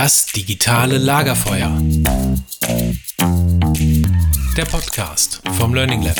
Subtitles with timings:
[0.00, 1.76] Das digitale Lagerfeuer.
[4.56, 6.16] Der Podcast vom Learning Lab.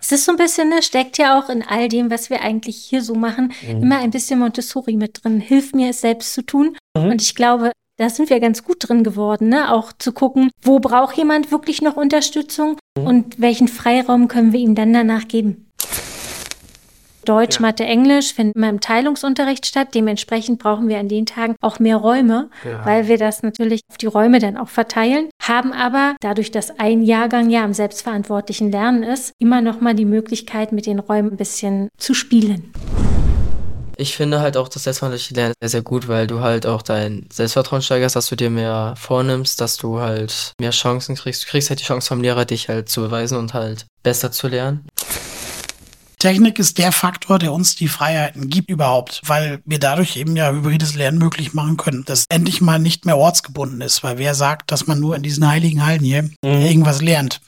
[0.00, 2.76] Es ist so ein bisschen, ne, steckt ja auch in all dem, was wir eigentlich
[2.76, 3.82] hier so machen, mhm.
[3.82, 5.40] immer ein bisschen Montessori mit drin.
[5.40, 6.76] Hilf mir, es selbst zu tun.
[6.96, 7.06] Mhm.
[7.06, 9.72] Und ich glaube, da sind wir ganz gut drin geworden, ne?
[9.72, 13.04] auch zu gucken, wo braucht jemand wirklich noch Unterstützung mhm.
[13.04, 15.71] und welchen Freiraum können wir ihm dann danach geben.
[17.24, 17.62] Deutsch, ja.
[17.62, 19.88] Mathe, Englisch finden immer im Teilungsunterricht statt.
[19.94, 22.84] Dementsprechend brauchen wir an den Tagen auch mehr Räume, ja.
[22.84, 25.28] weil wir das natürlich auf die Räume dann auch verteilen.
[25.40, 30.04] Haben aber dadurch, dass ein Jahrgang ja am selbstverantwortlichen Lernen ist, immer noch mal die
[30.04, 32.72] Möglichkeit, mit den Räumen ein bisschen zu spielen.
[33.96, 37.26] Ich finde halt auch das selbstverantwortliche Lernen sehr, sehr gut, weil du halt auch dein
[37.32, 41.44] Selbstvertrauen steigerst, dass du dir mehr vornimmst, dass du halt mehr Chancen kriegst.
[41.44, 44.48] Du kriegst halt die Chance vom Lehrer, dich halt zu beweisen und halt besser zu
[44.48, 44.86] lernen.
[46.22, 50.52] Technik ist der Faktor, der uns die Freiheiten gibt überhaupt, weil wir dadurch eben ja
[50.52, 54.70] hybrides Lernen möglich machen können, das endlich mal nicht mehr ortsgebunden ist, weil wer sagt,
[54.70, 56.38] dass man nur in diesen heiligen Hallen hier mhm.
[56.42, 57.40] irgendwas lernt.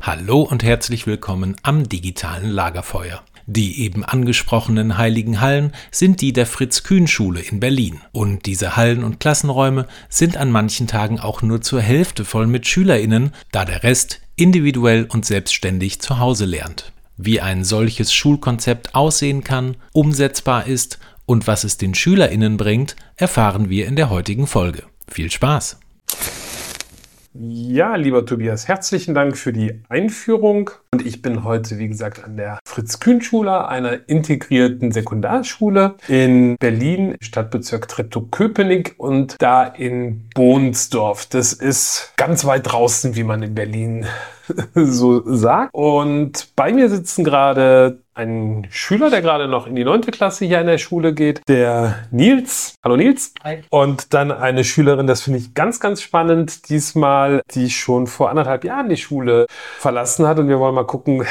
[0.00, 3.22] Hallo und herzlich willkommen am digitalen Lagerfeuer.
[3.44, 8.00] Die eben angesprochenen heiligen Hallen sind die der Fritz-Kühn-Schule in Berlin.
[8.12, 12.66] Und diese Hallen und Klassenräume sind an manchen Tagen auch nur zur Hälfte voll mit
[12.66, 19.44] SchülerInnen, da der Rest individuell und selbstständig zu Hause lernt wie ein solches Schulkonzept aussehen
[19.44, 24.84] kann, umsetzbar ist und was es den Schülerinnen bringt, erfahren wir in der heutigen Folge.
[25.10, 25.78] Viel Spaß!
[27.34, 30.70] Ja, lieber Tobias, herzlichen Dank für die Einführung.
[30.94, 37.88] Und ich bin heute, wie gesagt, an der Fritz-Kühn-Schule, einer integrierten Sekundarschule in Berlin, Stadtbezirk
[37.88, 41.24] Treptow-Köpenick und da in Bohnsdorf.
[41.24, 44.04] Das ist ganz weit draußen, wie man in Berlin
[44.74, 45.72] so sagt.
[45.72, 50.60] Und bei mir sitzen gerade ein Schüler, der gerade noch in die neunte Klasse hier
[50.60, 52.74] in der Schule geht, der Nils.
[52.84, 53.32] Hallo Nils.
[53.42, 53.62] Hi.
[53.70, 58.64] Und dann eine Schülerin, das finde ich ganz, ganz spannend, diesmal, die schon vor anderthalb
[58.64, 59.46] Jahren die Schule
[59.78, 60.38] verlassen hat.
[60.38, 61.24] Und wir wollen mal gucken,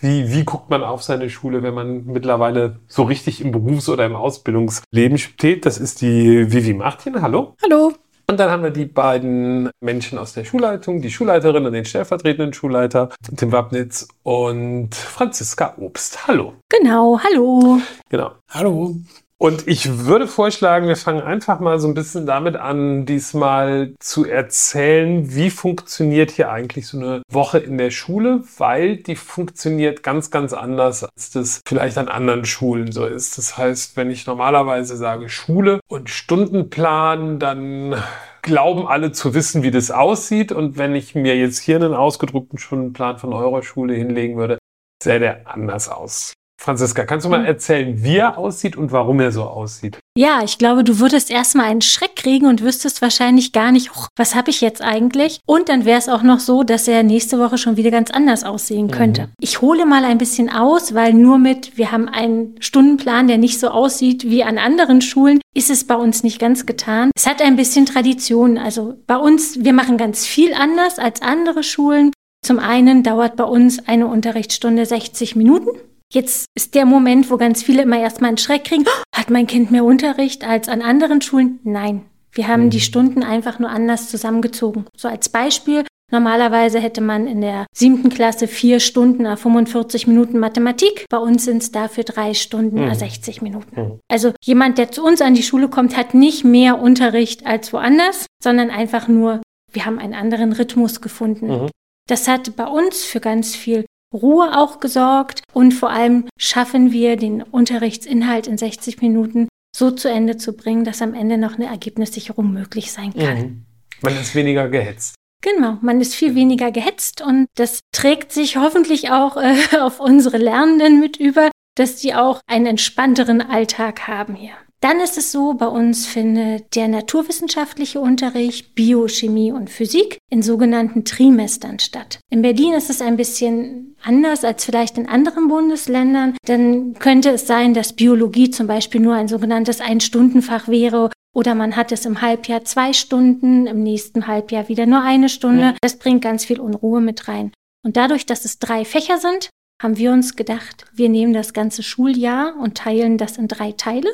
[0.00, 4.06] wie, wie guckt man auf seine Schule, wenn man mittlerweile so richtig im Berufs- oder
[4.06, 5.66] im Ausbildungsleben steht?
[5.66, 7.20] Das ist die Vivi Martin.
[7.20, 7.54] Hallo.
[7.62, 7.92] Hallo.
[8.30, 12.52] Und dann haben wir die beiden Menschen aus der Schulleitung, die Schulleiterin und den stellvertretenden
[12.52, 16.28] Schulleiter, Tim Wabnitz und Franziska Obst.
[16.28, 16.52] Hallo.
[16.68, 17.80] Genau, hallo.
[18.10, 18.32] Genau.
[18.50, 18.96] Hallo.
[19.40, 24.24] Und ich würde vorschlagen, wir fangen einfach mal so ein bisschen damit an, diesmal zu
[24.24, 30.32] erzählen, wie funktioniert hier eigentlich so eine Woche in der Schule, weil die funktioniert ganz,
[30.32, 33.38] ganz anders, als das vielleicht an anderen Schulen so ist.
[33.38, 37.94] Das heißt, wenn ich normalerweise sage Schule und Stundenplan, dann
[38.42, 40.50] glauben alle zu wissen, wie das aussieht.
[40.50, 44.58] Und wenn ich mir jetzt hier einen ausgedruckten Stundenplan von eurer Schule hinlegen würde,
[45.00, 46.32] sähe der anders aus.
[46.60, 47.46] Franziska, kannst du mal hm.
[47.46, 49.98] erzählen, wie er aussieht und warum er so aussieht?
[50.16, 54.06] Ja, ich glaube, du würdest erstmal einen Schreck kriegen und wüsstest wahrscheinlich gar nicht, oh,
[54.16, 55.38] was habe ich jetzt eigentlich?
[55.46, 58.42] Und dann wäre es auch noch so, dass er nächste Woche schon wieder ganz anders
[58.42, 59.22] aussehen könnte.
[59.22, 59.32] Mhm.
[59.40, 63.60] Ich hole mal ein bisschen aus, weil nur mit, wir haben einen Stundenplan, der nicht
[63.60, 67.12] so aussieht wie an anderen Schulen, ist es bei uns nicht ganz getan.
[67.16, 68.58] Es hat ein bisschen Tradition.
[68.58, 72.10] Also bei uns, wir machen ganz viel anders als andere Schulen.
[72.44, 75.70] Zum einen dauert bei uns eine Unterrichtsstunde 60 Minuten.
[76.12, 78.84] Jetzt ist der Moment, wo ganz viele immer erstmal einen Schreck kriegen.
[78.86, 81.60] Oh, hat mein Kind mehr Unterricht als an anderen Schulen?
[81.64, 82.06] Nein.
[82.32, 82.82] Wir haben die mhm.
[82.82, 84.86] Stunden einfach nur anders zusammengezogen.
[84.96, 85.84] So als Beispiel.
[86.10, 91.04] Normalerweise hätte man in der siebten Klasse vier Stunden a 45 Minuten Mathematik.
[91.10, 92.94] Bei uns sind es dafür drei Stunden mhm.
[92.94, 93.80] 60 Minuten.
[93.80, 94.00] Mhm.
[94.08, 98.26] Also jemand, der zu uns an die Schule kommt, hat nicht mehr Unterricht als woanders,
[98.42, 101.48] sondern einfach nur, wir haben einen anderen Rhythmus gefunden.
[101.48, 101.70] Mhm.
[102.08, 107.16] Das hat bei uns für ganz viel Ruhe auch gesorgt und vor allem schaffen wir
[107.16, 111.66] den Unterrichtsinhalt in 60 Minuten so zu Ende zu bringen, dass am Ende noch eine
[111.66, 113.38] Ergebnissicherung möglich sein kann.
[113.38, 113.64] Mhm.
[114.00, 115.14] Man ist weniger gehetzt.
[115.42, 120.38] Genau, man ist viel weniger gehetzt und das trägt sich hoffentlich auch äh, auf unsere
[120.38, 124.54] Lernenden mit über, dass die auch einen entspannteren Alltag haben hier.
[124.80, 131.04] Dann ist es so, bei uns findet der naturwissenschaftliche Unterricht, Biochemie und Physik in sogenannten
[131.04, 132.20] Trimestern statt.
[132.30, 136.36] In Berlin ist es ein bisschen anders als vielleicht in anderen Bundesländern.
[136.44, 141.74] Dann könnte es sein, dass Biologie zum Beispiel nur ein sogenanntes Ein-Stunden-Fach wäre oder man
[141.74, 145.74] hat es im Halbjahr zwei Stunden, im nächsten Halbjahr wieder nur eine Stunde.
[145.80, 147.52] Das bringt ganz viel Unruhe mit rein.
[147.84, 151.82] Und dadurch, dass es drei Fächer sind, haben wir uns gedacht, wir nehmen das ganze
[151.82, 154.08] Schuljahr und teilen das in drei Teile.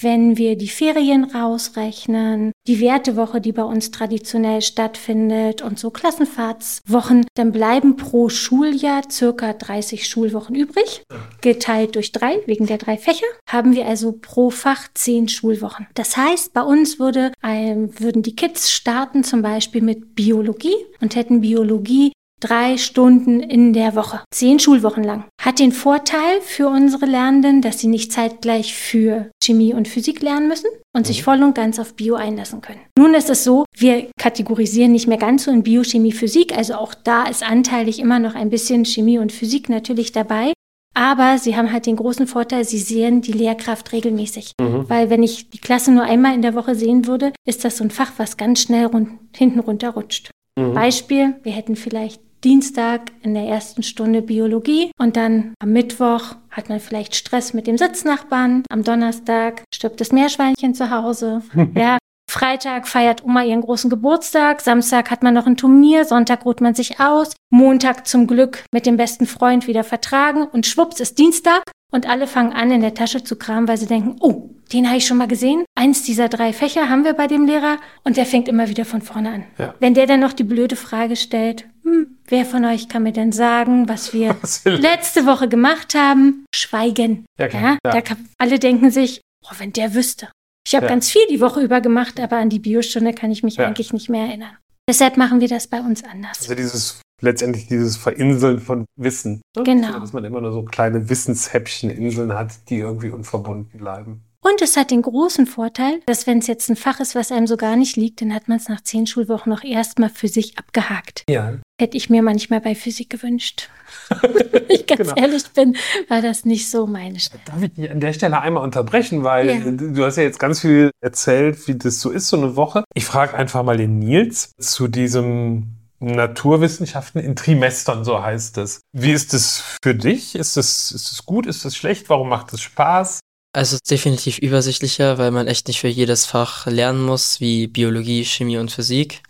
[0.00, 7.26] Wenn wir die Ferien rausrechnen, die Wertewoche, die bei uns traditionell stattfindet und so Klassenfahrtswochen,
[7.34, 11.02] dann bleiben pro Schuljahr circa 30 Schulwochen übrig.
[11.40, 15.88] Geteilt durch drei, wegen der drei Fächer, haben wir also pro Fach zehn Schulwochen.
[15.94, 21.16] Das heißt, bei uns würde ein, würden die Kids starten zum Beispiel mit Biologie und
[21.16, 25.24] hätten Biologie drei Stunden in der Woche, zehn Schulwochen lang.
[25.40, 30.48] Hat den Vorteil für unsere Lernenden, dass sie nicht zeitgleich für Chemie und Physik lernen
[30.48, 32.80] müssen und sich voll und ganz auf Bio einlassen können.
[32.98, 36.94] Nun ist es so, wir kategorisieren nicht mehr ganz so in Biochemie, Physik, also auch
[36.94, 40.52] da ist anteilig immer noch ein bisschen Chemie und Physik natürlich dabei.
[40.94, 44.52] Aber sie haben halt den großen Vorteil, sie sehen die Lehrkraft regelmäßig.
[44.58, 47.84] Weil wenn ich die Klasse nur einmal in der Woche sehen würde, ist das so
[47.84, 50.30] ein Fach, was ganz schnell run hinten runterrutscht.
[50.56, 56.68] Beispiel, wir hätten vielleicht Dienstag in der ersten Stunde Biologie und dann am Mittwoch hat
[56.68, 58.62] man vielleicht Stress mit dem Sitznachbarn.
[58.70, 61.42] Am Donnerstag stirbt das Meerschweinchen zu Hause.
[61.74, 61.98] ja.
[62.30, 66.74] Freitag feiert Oma ihren großen Geburtstag, Samstag hat man noch ein Turnier, Sonntag ruht man
[66.74, 71.62] sich aus, Montag zum Glück mit dem besten Freund wieder vertragen und schwupps ist Dienstag
[71.90, 74.98] und alle fangen an in der Tasche zu kramen, weil sie denken, oh, den habe
[74.98, 75.64] ich schon mal gesehen.
[75.74, 79.00] Eins dieser drei Fächer haben wir bei dem Lehrer und der fängt immer wieder von
[79.00, 79.44] vorne an.
[79.56, 79.74] Ja.
[79.80, 83.32] Wenn der dann noch die blöde Frage stellt, hm, wer von euch kann mir denn
[83.32, 86.44] sagen, was wir Was letzte Woche gemacht haben?
[86.54, 87.24] Schweigen.
[87.38, 87.78] Ja, klar.
[87.84, 87.92] Ja.
[87.92, 90.28] Da kann, alle denken sich, oh, wenn der wüsste.
[90.66, 90.90] Ich habe Ja.
[90.90, 93.66] ganz viel die Woche über gemacht, aber an die Biostunde kann ich mich Ja.
[93.66, 94.56] eigentlich nicht mehr erinnern.
[94.88, 96.40] Deshalb machen wir das bei uns anders.
[96.40, 99.40] Also dieses letztendlich dieses Verinseln von Wissen.
[99.56, 99.62] ne?
[99.64, 99.98] Genau.
[99.98, 104.22] Dass man immer nur so kleine Wissenshäppchen, Inseln hat, die irgendwie unverbunden bleiben.
[104.40, 107.48] Und es hat den großen Vorteil, dass wenn es jetzt ein Fach ist, was einem
[107.48, 110.56] so gar nicht liegt, dann hat man es nach zehn Schulwochen noch erstmal für sich
[110.58, 111.24] abgehakt.
[111.28, 111.54] Ja.
[111.80, 113.68] Hätte ich mir manchmal bei Physik gewünscht.
[114.20, 115.14] Wenn ich ganz Genau.
[115.14, 115.76] ehrlich bin,
[116.08, 117.40] war das nicht so meine Stelle.
[117.44, 119.70] Darf ich dich an der Stelle einmal unterbrechen, weil Ja.
[119.70, 122.82] du hast ja jetzt ganz viel erzählt, wie das so ist, so eine Woche.
[122.94, 125.68] Ich frage einfach mal den Nils zu diesem
[126.00, 128.80] Naturwissenschaften in Trimestern, so heißt es.
[128.92, 130.34] Wie ist es für dich?
[130.34, 131.46] Ist es ist es gut?
[131.46, 132.08] Ist es schlecht?
[132.08, 133.20] Warum macht es Spaß?
[133.52, 137.66] Also es ist definitiv übersichtlicher, weil man echt nicht für jedes Fach lernen muss, wie
[137.68, 139.22] Biologie, Chemie und Physik.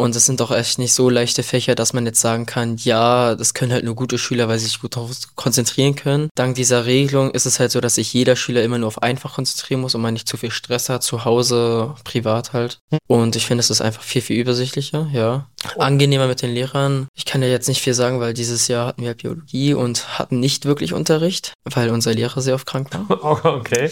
[0.00, 3.34] Und es sind auch echt nicht so leichte Fächer, dass man jetzt sagen kann, ja,
[3.34, 6.30] das können halt nur gute Schüler, weil sie sich gut darauf konzentrieren können.
[6.34, 9.34] Dank dieser Regelung ist es halt so, dass sich jeder Schüler immer nur auf einfach
[9.34, 12.78] konzentrieren muss und man nicht zu viel Stress hat, zu Hause, privat halt.
[13.08, 15.50] Und ich finde, es ist einfach viel, viel übersichtlicher, ja.
[15.76, 17.06] Angenehmer mit den Lehrern.
[17.14, 20.18] Ich kann ja jetzt nicht viel sagen, weil dieses Jahr hatten wir halt Biologie und
[20.18, 23.22] hatten nicht wirklich Unterricht, weil unser Lehrer sehr oft krank war.
[23.22, 23.90] Oh, Okay.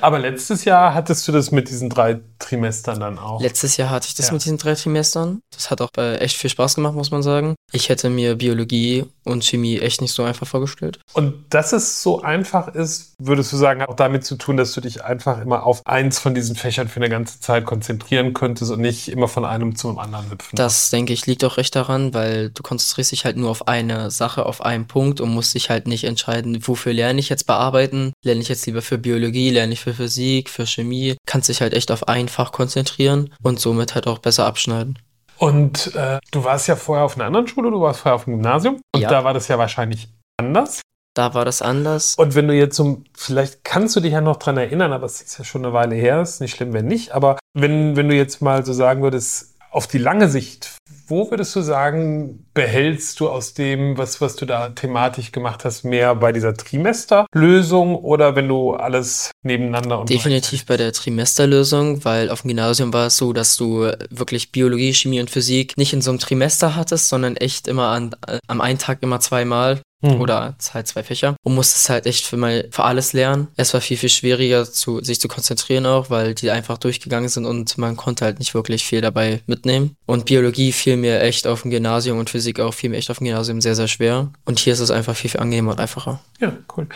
[0.00, 3.40] Aber letztes Jahr hattest du das mit diesen drei Trimestern dann auch.
[3.40, 4.32] Letztes Jahr hatte ich das Ja.
[4.34, 5.40] mit diesen drei Trimestern.
[5.52, 7.54] Das hat auch echt viel Spaß gemacht, muss man sagen.
[7.72, 11.00] Ich hätte mir Biologie und Chemie echt nicht so einfach vorgestellt.
[11.12, 14.72] Und dass es so einfach ist, würdest du sagen, hat auch damit zu tun, dass
[14.72, 18.70] du dich einfach immer auf eins von diesen Fächern für eine ganze Zeit konzentrieren könntest
[18.70, 20.56] und nicht immer von einem zum anderen hüpfen.
[20.56, 24.10] Das, denke ich, liegt auch recht daran, weil du konzentrierst dich halt nur auf eine
[24.10, 28.12] Sache, auf einen Punkt und musst dich halt nicht entscheiden, wofür lerne ich jetzt bearbeiten.
[28.22, 31.16] Lerne ich jetzt lieber für Biologie, lerne ich für Physik, für Chemie.
[31.26, 34.98] Kannst dich halt echt auf ein Fach konzentrieren und somit halt auch besser abschneiden.
[35.44, 38.34] Und äh, du warst ja vorher auf einer anderen Schule, du warst vorher auf dem
[38.34, 39.10] Gymnasium und Ja.
[39.10, 40.08] da war das ja wahrscheinlich
[40.40, 40.80] anders.
[41.14, 42.14] Da war das anders.
[42.16, 45.20] Und wenn du jetzt so, vielleicht kannst du dich ja noch dran erinnern, aber es
[45.20, 48.16] ist ja schon eine Weile her, ist nicht schlimm, wenn nicht, aber wenn, wenn du
[48.16, 50.76] jetzt mal so sagen würdest, auf die lange Sicht,
[51.06, 55.84] wo würdest du sagen, behältst du aus dem, was, was du da thematisch gemacht hast,
[55.84, 62.30] mehr bei dieser Trimesterlösung oder wenn du alles nebeneinander und Definitiv bei der Trimesterlösung, weil
[62.30, 66.00] auf dem Gymnasium war es so, dass du wirklich Biologie, Chemie und Physik nicht in
[66.00, 68.14] so einem Trimester hattest, sondern echt immer an,
[68.46, 70.20] am einen Tag immer zweimal Mhm.
[70.20, 73.48] oder halt zwei Fächer und musstest halt echt für, mal, für alles lernen.
[73.56, 77.46] Es war viel, viel schwieriger, zu, sich zu konzentrieren auch, weil die einfach durchgegangen sind
[77.46, 79.96] und man konnte halt nicht wirklich viel dabei mitnehmen.
[80.06, 83.18] Und Biologie fiel mir echt auf dem Gymnasium und Physik auch fiel mir echt auf
[83.18, 84.30] dem Gymnasium sehr, sehr schwer.
[84.44, 86.20] Und hier ist es einfach viel, viel angenehmer und einfacher.
[86.40, 86.86] Ja, cool.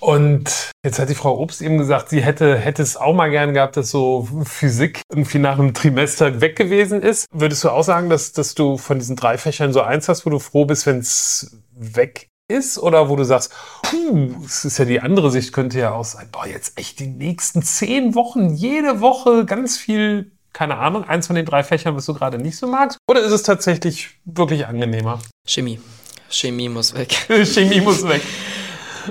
[0.00, 3.54] Und jetzt hat die Frau Obst eben gesagt, sie hätte, hätte es auch mal gern
[3.54, 7.26] gehabt, dass so Physik irgendwie nach einem Trimester weg gewesen ist.
[7.32, 10.30] Würdest du auch sagen, dass, dass du von diesen drei Fächern so eins hast, wo
[10.30, 12.78] du froh bist, wenn es weg ist?
[12.78, 16.28] Oder wo du sagst, puh, es ist ja die andere Sicht, könnte ja auch sein,
[16.30, 21.36] boah, jetzt echt die nächsten zehn Wochen, jede Woche ganz viel, keine Ahnung, eins von
[21.36, 22.98] den drei Fächern, was du gerade nicht so magst?
[23.08, 25.20] Oder ist es tatsächlich wirklich angenehmer?
[25.46, 25.80] Chemie.
[26.28, 27.12] Chemie muss weg.
[27.44, 28.22] Chemie muss weg.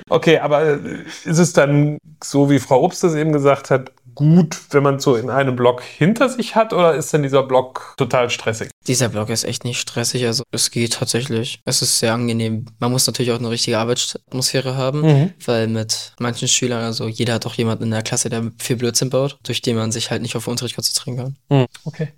[0.09, 0.79] Okay, aber äh,
[1.23, 5.15] ist es dann so, wie Frau Obst das eben gesagt hat, gut, wenn man so
[5.15, 8.70] in einem Block hinter sich hat oder ist denn dieser Block total stressig?
[8.88, 11.60] Dieser Block ist echt nicht stressig, also es geht tatsächlich.
[11.65, 12.65] Es ist sehr angenehm.
[12.79, 15.34] Man muss natürlich auch eine richtige Arbeitsatmosphäre haben, Mhm.
[15.46, 19.10] weil mit manchen Schülern, also jeder hat auch jemanden in der Klasse, der viel Blödsinn
[19.10, 21.67] baut, durch den man sich halt nicht auf Unterricht konzentrieren kann.
[21.86, 22.10] Okay.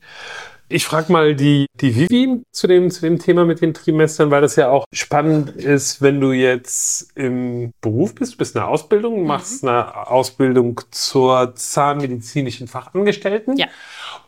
[0.67, 4.41] Ich frage mal die, die Vivi zu dem, zu dem Thema mit den Trimestern, weil
[4.41, 8.67] das ja auch spannend ist, wenn du jetzt im Beruf bist, du bist in der
[8.69, 13.57] Ausbildung, machst eine Ausbildung zur zahnmedizinischen Fachangestellten.
[13.57, 13.67] Ja.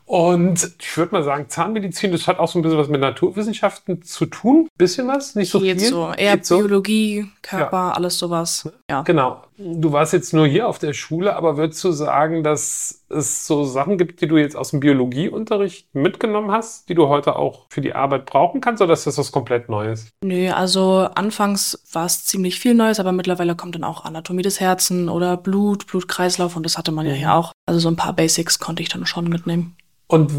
[0.07, 4.03] Und ich würde mal sagen, Zahnmedizin, das hat auch so ein bisschen was mit Naturwissenschaften
[4.03, 4.69] zu tun.
[4.77, 5.89] Bisschen was, nicht so Geht viel.
[5.89, 6.13] so.
[6.15, 6.59] Eher Geht so.
[6.59, 8.71] Biologie, Körper, alles sowas.
[8.89, 9.01] Ja.
[9.01, 9.43] Genau.
[9.57, 13.65] Du warst jetzt nur hier auf der Schule, aber würdest du sagen, dass es so
[13.65, 17.81] Sachen gibt, die du jetzt aus dem Biologieunterricht mitgenommen hast, die du heute auch für
[17.81, 20.07] die Arbeit brauchen kannst, oder ist das was komplett Neues?
[20.23, 24.61] Nö, also anfangs war es ziemlich viel Neues, aber mittlerweile kommt dann auch Anatomie des
[24.61, 27.51] Herzens oder Blut, Blutkreislauf und das hatte man ja hier auch.
[27.65, 29.75] Also so ein paar Basics konnte ich dann schon mitnehmen.
[30.07, 30.31] Und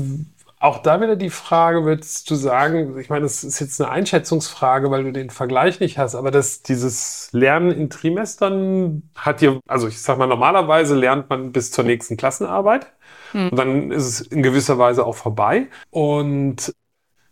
[0.60, 4.90] auch da wieder die Frage, würdest du sagen, ich meine, das ist jetzt eine Einschätzungsfrage,
[4.90, 9.86] weil du den Vergleich nicht hast, aber dass dieses Lernen in Trimestern hat dir, also
[9.86, 12.92] ich sag mal, normalerweise lernt man bis zur nächsten Klassenarbeit
[13.32, 13.50] Hm.
[13.50, 15.68] und dann ist es in gewisser Weise auch vorbei.
[15.90, 16.72] Und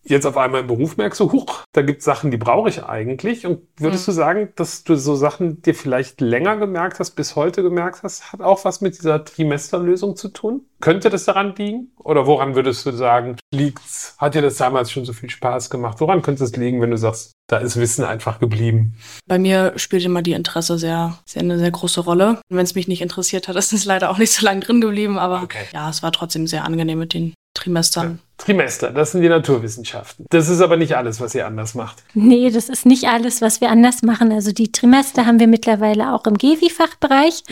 [0.09, 2.85] jetzt auf einmal im Beruf merkst du, huch, da gibt es Sachen, die brauche ich
[2.85, 3.47] eigentlich.
[3.47, 4.13] Und würdest Hm.
[4.13, 8.33] du sagen, dass du so Sachen dir vielleicht länger gemerkt hast, bis heute gemerkt hast,
[8.33, 10.63] hat auch was mit dieser Trimesterlösung zu tun?
[10.81, 11.91] Könnte das daran liegen?
[11.99, 14.15] Oder woran würdest du sagen, liegt's?
[14.19, 16.01] Hat dir das damals schon so viel Spaß gemacht?
[16.01, 18.95] Woran könnte es liegen, wenn du sagst, da ist Wissen einfach geblieben?
[19.27, 22.41] Bei mir spielt immer die Interesse sehr, sehr eine sehr große Rolle.
[22.51, 24.81] Und wenn es mich nicht interessiert hat, ist es leider auch nicht so lange drin
[24.81, 25.65] geblieben, aber Okay.
[25.73, 28.21] ja, es war trotzdem sehr angenehm mit den Trimestern.
[28.39, 30.27] Trimester, das sind die Naturwissenschaften.
[30.29, 32.05] Das ist aber nicht alles, was ihr anders macht.
[32.13, 34.31] Nee, das ist nicht alles, was wir anders machen.
[34.31, 37.45] Also die Trimester haben wir mittlerweile auch im GEWI-Fachbereich.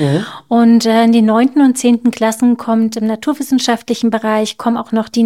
[0.49, 5.09] Und äh, in den neunten und zehnten Klassen kommt im naturwissenschaftlichen Bereich, kommen auch noch
[5.09, 5.23] die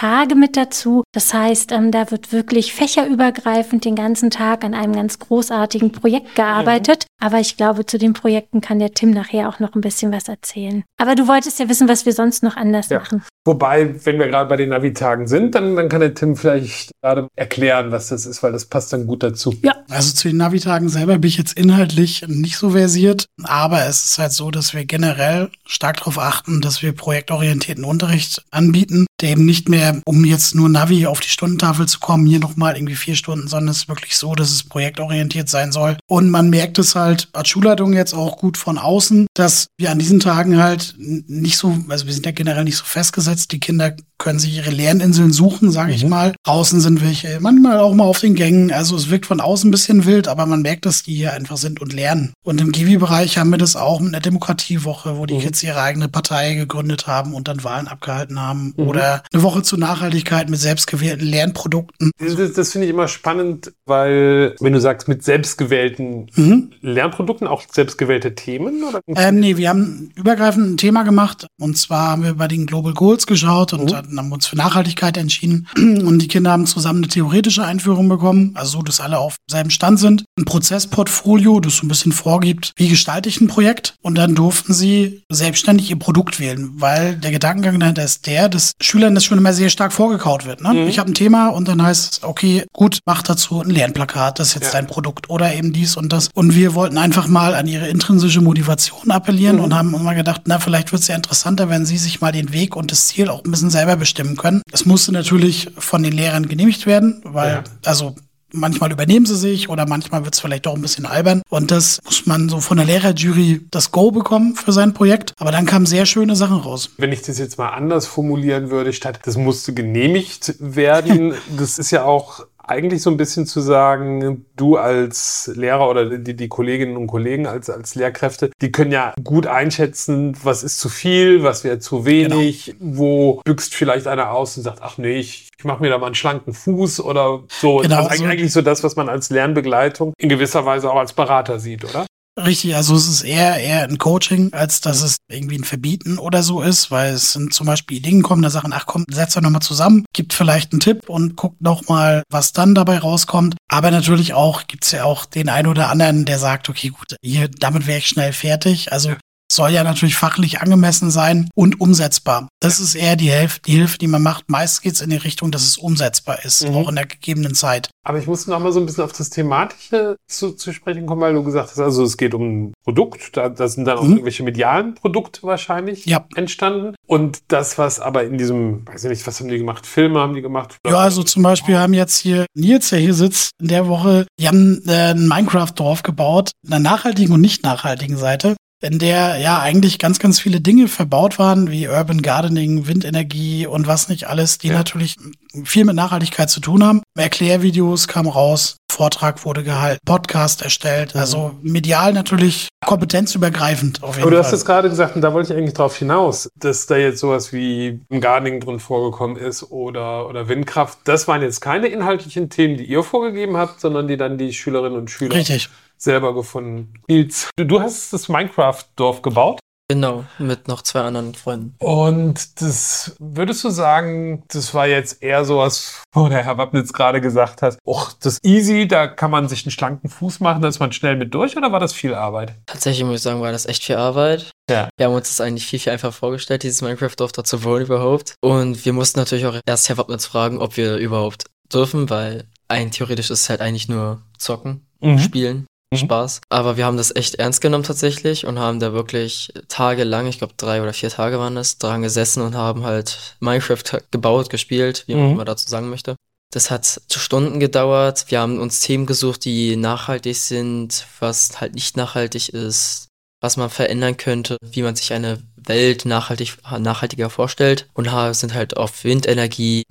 [0.00, 1.02] Navi-Tage mit dazu.
[1.12, 6.34] Das heißt, ähm, da wird wirklich fächerübergreifend den ganzen Tag an einem ganz großartigen Projekt
[6.36, 7.06] gearbeitet.
[7.22, 10.28] Aber ich glaube, zu den Projekten kann der Tim nachher auch noch ein bisschen was
[10.28, 10.84] erzählen.
[10.98, 12.98] Aber du wolltest ja wissen, was wir sonst noch anders Ja.
[13.00, 13.22] machen.
[13.46, 17.26] Wobei, wenn wir gerade bei den Navi-Tagen sind, dann, dann kann der Tim vielleicht gerade
[17.36, 19.54] erklären, was das ist, weil das passt dann gut dazu.
[19.88, 24.18] Also zu den Navi-Tagen selber bin ich jetzt inhaltlich nicht so versiert, aber es ist
[24.18, 29.46] halt so, dass wir generell stark darauf achten, dass wir projektorientierten Unterricht anbieten, der eben
[29.46, 33.16] nicht mehr, um jetzt nur Navi auf die Stundentafel zu kommen, hier nochmal irgendwie vier
[33.16, 35.96] Stunden, sondern es ist wirklich so, dass es projektorientiert sein soll.
[36.06, 39.98] Und man merkt es halt als Schulleitung jetzt auch gut von außen, dass wir an
[39.98, 43.94] diesen Tagen halt nicht so, also wir sind ja generell nicht so festgesetzt, die Kinder
[44.20, 46.34] können sich ihre Lerninseln suchen, sage ich mal.
[46.44, 48.70] Draußen sind welche, manchmal auch mal auf den Gängen.
[48.70, 51.56] Also es wirkt von außen ein bisschen wild, aber man merkt, dass die hier einfach
[51.56, 52.34] sind und lernen.
[52.44, 56.08] Und im Givi-Bereich haben wir das auch mit einer Demokratiewoche, wo die Kids ihre eigene
[56.08, 58.74] Partei gegründet haben und dann Wahlen abgehalten haben.
[58.76, 62.10] Oder eine Woche zur Nachhaltigkeit mit selbstgewählten Lernprodukten.
[62.18, 66.70] Das, das finde ich immer spannend, weil, wenn du sagst, mit selbstgewählten Mhm.
[66.80, 68.84] Lernprodukten auch selbstgewählte Themen?
[68.84, 69.00] Oder?
[69.08, 71.46] Ähm, nee, wir haben übergreifend ein Thema gemacht.
[71.58, 75.16] Und zwar haben wir bei den Global Goals geschaut und dann haben uns für Nachhaltigkeit
[75.16, 75.68] entschieden.
[75.76, 79.70] Und die Kinder haben zusammen eine theoretische Einführung bekommen, also so, dass alle auf selben
[79.70, 80.24] Stand sind.
[80.38, 83.94] Ein Prozessportfolio, das so ein bisschen vorgibt, wie gestalte ich ein Projekt.
[84.02, 88.72] Und dann durften sie selbstständig ihr Produkt wählen, weil der Gedankengang dahinter ist der, dass
[88.80, 90.60] Schülern das schon immer sehr stark vorgekaut wird.
[90.62, 90.86] Ne?
[90.88, 94.48] Ich habe ein Thema und dann heißt es, okay, gut, mach dazu ein Lernplakat, das
[94.48, 94.72] ist jetzt Ja.
[94.72, 96.28] dein Produkt oder eben dies und das.
[96.34, 100.58] Und wir wollten einfach mal an ihre intrinsische Motivation appellieren und haben immer gedacht, na,
[100.58, 103.44] vielleicht wird es ja interessanter, wenn sie sich mal den Weg und das Ziel auch
[103.44, 104.62] ein bisschen selber bestimmen können.
[104.72, 107.64] Es musste natürlich von den Lehrern genehmigt werden, weil, Ja.
[107.84, 108.14] also
[108.52, 111.42] manchmal übernehmen sie sich oder manchmal wird es vielleicht auch ein bisschen albern.
[111.48, 115.34] Und das muss man so von der Lehrerjury das Go bekommen für sein Projekt.
[115.38, 116.90] Aber dann kamen sehr schöne Sachen raus.
[116.96, 121.90] Wenn ich das jetzt mal anders formulieren würde, statt das musste genehmigt werden, das ist
[121.90, 126.96] ja auch eigentlich so ein bisschen zu sagen, du als Lehrer oder die, die Kolleginnen
[126.96, 131.64] und Kollegen als, als Lehrkräfte, die können ja gut einschätzen, was ist zu viel, was
[131.64, 135.82] wäre zu wenig, wo büchst vielleicht einer aus und sagt, ach nee, ich, ich mache
[135.82, 137.78] mir da mal einen schlanken Fuß oder so.
[137.78, 141.12] Genau, also so- eigentlich so das, was man als Lernbegleitung in gewisser Weise auch als
[141.12, 142.06] Berater sieht, oder?
[142.44, 146.42] Richtig, also es ist eher, eher ein Coaching, als dass es irgendwie ein Verbieten oder
[146.42, 149.42] so ist, weil es sind zum Beispiel Ideen kommen, da sagen, ach komm, setzt euch
[149.42, 153.56] nochmal zusammen, gibt vielleicht einen Tipp und guckt nochmal, was dann dabei rauskommt.
[153.68, 157.48] Aber natürlich auch, gibt's ja auch den einen oder anderen, der sagt, okay, gut, hier,
[157.48, 158.92] damit wäre ich schnell fertig.
[158.92, 159.14] Also
[159.50, 162.48] soll ja natürlich fachlich angemessen sein und umsetzbar.
[162.60, 164.48] Das ist eher die Hilfe, die Hilfe, die man macht.
[164.48, 166.74] Meist geht es in die Richtung, dass es umsetzbar ist, Mhm.
[166.76, 167.88] auch in der gegebenen Zeit.
[168.06, 171.20] Aber ich muss noch mal so ein bisschen auf das Thematische zu, zu sprechen kommen,
[171.20, 174.02] weil du gesagt hast, also es geht um ein Produkt, da, da sind dann auch
[174.04, 174.12] Mhm.
[174.12, 176.26] irgendwelche medialen Produkte wahrscheinlich Ja.
[176.34, 176.94] entstanden.
[177.06, 179.86] Und das, was aber in diesem, weiß ich nicht, was haben die gemacht?
[179.86, 180.76] Filme haben die gemacht?
[180.86, 184.48] Ja, also zum Beispiel haben jetzt hier Nils, der hier sitzt, in der Woche, die
[184.48, 189.98] haben äh, ein Minecraft-Dorf gebaut, einer nachhaltigen und nicht nachhaltigen Seite, in der ja eigentlich
[189.98, 194.68] ganz, ganz viele Dinge verbaut waren, wie Urban Gardening, Windenergie und was nicht alles, die
[194.68, 194.74] Ja.
[194.74, 195.16] natürlich
[195.64, 197.02] viel mit Nachhaltigkeit zu tun haben.
[197.18, 204.30] Erklärvideos kamen raus, Vortrag wurde gehalten, Podcast erstellt, also medial natürlich kompetenzübergreifend auf jeden Aber
[204.30, 204.54] du hast Fall.
[204.56, 208.00] es gerade gesagt, und da wollte ich eigentlich drauf hinaus, dass da jetzt sowas wie
[208.10, 210.98] ein Gardening drin vorgekommen ist oder, oder Windkraft.
[211.04, 214.98] Das waren jetzt keine inhaltlichen Themen, die ihr vorgegeben habt, sondern die dann die Schülerinnen
[214.98, 215.68] und Schüler Richtig.
[216.02, 216.94] Selber gefunden.
[217.08, 219.60] Nils, du, hast das Minecraft-Dorf gebaut.
[219.90, 221.74] Genau, mit noch zwei anderen Freunden.
[221.80, 227.20] Und das würdest du sagen, das war jetzt eher sowas, wo der Herr Wappnitz gerade
[227.20, 230.78] gesagt hat, och, das easy, da kann man sich einen schlanken Fuß machen, da ist
[230.78, 232.54] man schnell mit durch oder war das viel Arbeit?
[232.66, 234.52] Tatsächlich muss ich sagen, war das echt viel Arbeit.
[234.70, 234.90] Ja.
[234.96, 238.34] Wir haben uns das eigentlich viel, viel einfacher vorgestellt, dieses Minecraft-Dorf da zu wohnen überhaupt.
[238.40, 242.92] Und wir mussten natürlich auch erst Herr Wappnitz fragen, ob wir überhaupt dürfen, weil ein
[242.92, 244.86] theoretisch ist es halt eigentlich nur zocken,
[245.18, 245.66] spielen.
[245.92, 245.98] Mhm.
[245.98, 246.40] Spaß.
[246.48, 250.54] Aber wir haben das echt ernst genommen tatsächlich und haben da wirklich tagelang, ich glaube
[250.56, 255.14] drei oder vier Tage waren es, dran gesessen und haben halt Minecraft gebaut, gespielt, wie
[255.14, 255.32] man Mhm.
[255.32, 256.16] immer dazu sagen möchte.
[256.52, 258.26] Das hat zu Stunden gedauert.
[258.28, 263.08] Wir haben uns Themen gesucht, die nachhaltig sind, was halt nicht nachhaltig ist,
[263.40, 268.76] was man verändern könnte, wie man sich eine Welt nachhaltig, nachhaltiger vorstellt und sind halt
[268.76, 269.84] auf Windenergie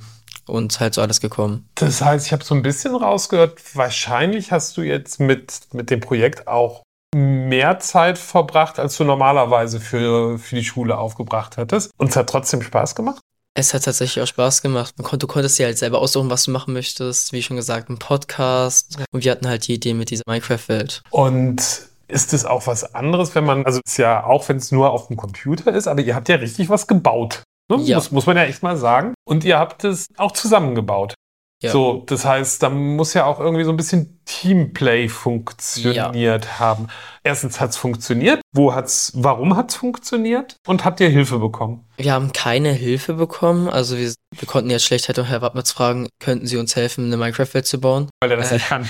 [0.49, 1.67] und halt so alles gekommen.
[1.75, 5.99] Das heißt, ich habe so ein bisschen rausgehört, wahrscheinlich hast du jetzt mit, mit dem
[5.99, 6.83] Projekt auch
[7.15, 11.91] mehr Zeit verbracht, als du normalerweise für, für die Schule aufgebracht hättest.
[11.97, 13.19] Und es hat trotzdem Spaß gemacht.
[13.55, 14.93] Es hat tatsächlich auch Spaß gemacht.
[14.97, 17.33] Man kon du konntest dir halt selber aussuchen, was du machen möchtest.
[17.33, 18.97] Wie schon gesagt, ein Podcast.
[19.11, 21.01] Und wir hatten halt die Idee mit dieser Minecraft-Welt.
[21.09, 24.71] Und ist es auch was anderes, wenn man, also es ist ja auch, wenn es
[24.71, 27.43] nur auf dem Computer ist, aber ihr habt ja richtig was gebaut.
[27.69, 27.77] Ne?
[27.83, 27.97] Ja.
[27.97, 29.13] Muss, muss man ja echt mal sagen.
[29.25, 31.13] Und ihr habt es auch zusammengebaut.
[31.61, 31.71] Ja.
[31.71, 36.87] So, das heißt, da muss ja auch irgendwie so ein bisschen Teamplay funktioniert haben.
[37.21, 38.39] Erstens hat es funktioniert.
[38.55, 40.55] Wo hat's, warum hat es funktioniert?
[40.67, 41.85] Und habt ihr Hilfe bekommen?
[41.97, 43.67] Wir haben keine Hilfe bekommen.
[43.67, 47.17] Also wir, wir konnten jetzt schlecht hätte Herr Wappnitz fragen, könnten Sie uns helfen, eine
[47.17, 48.07] Minecraft-Welt zu bauen?
[48.21, 48.53] Weil er das Äh.
[48.53, 48.89] nicht kann.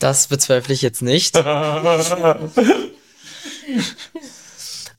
[0.00, 1.36] Das bezweifle ich jetzt nicht.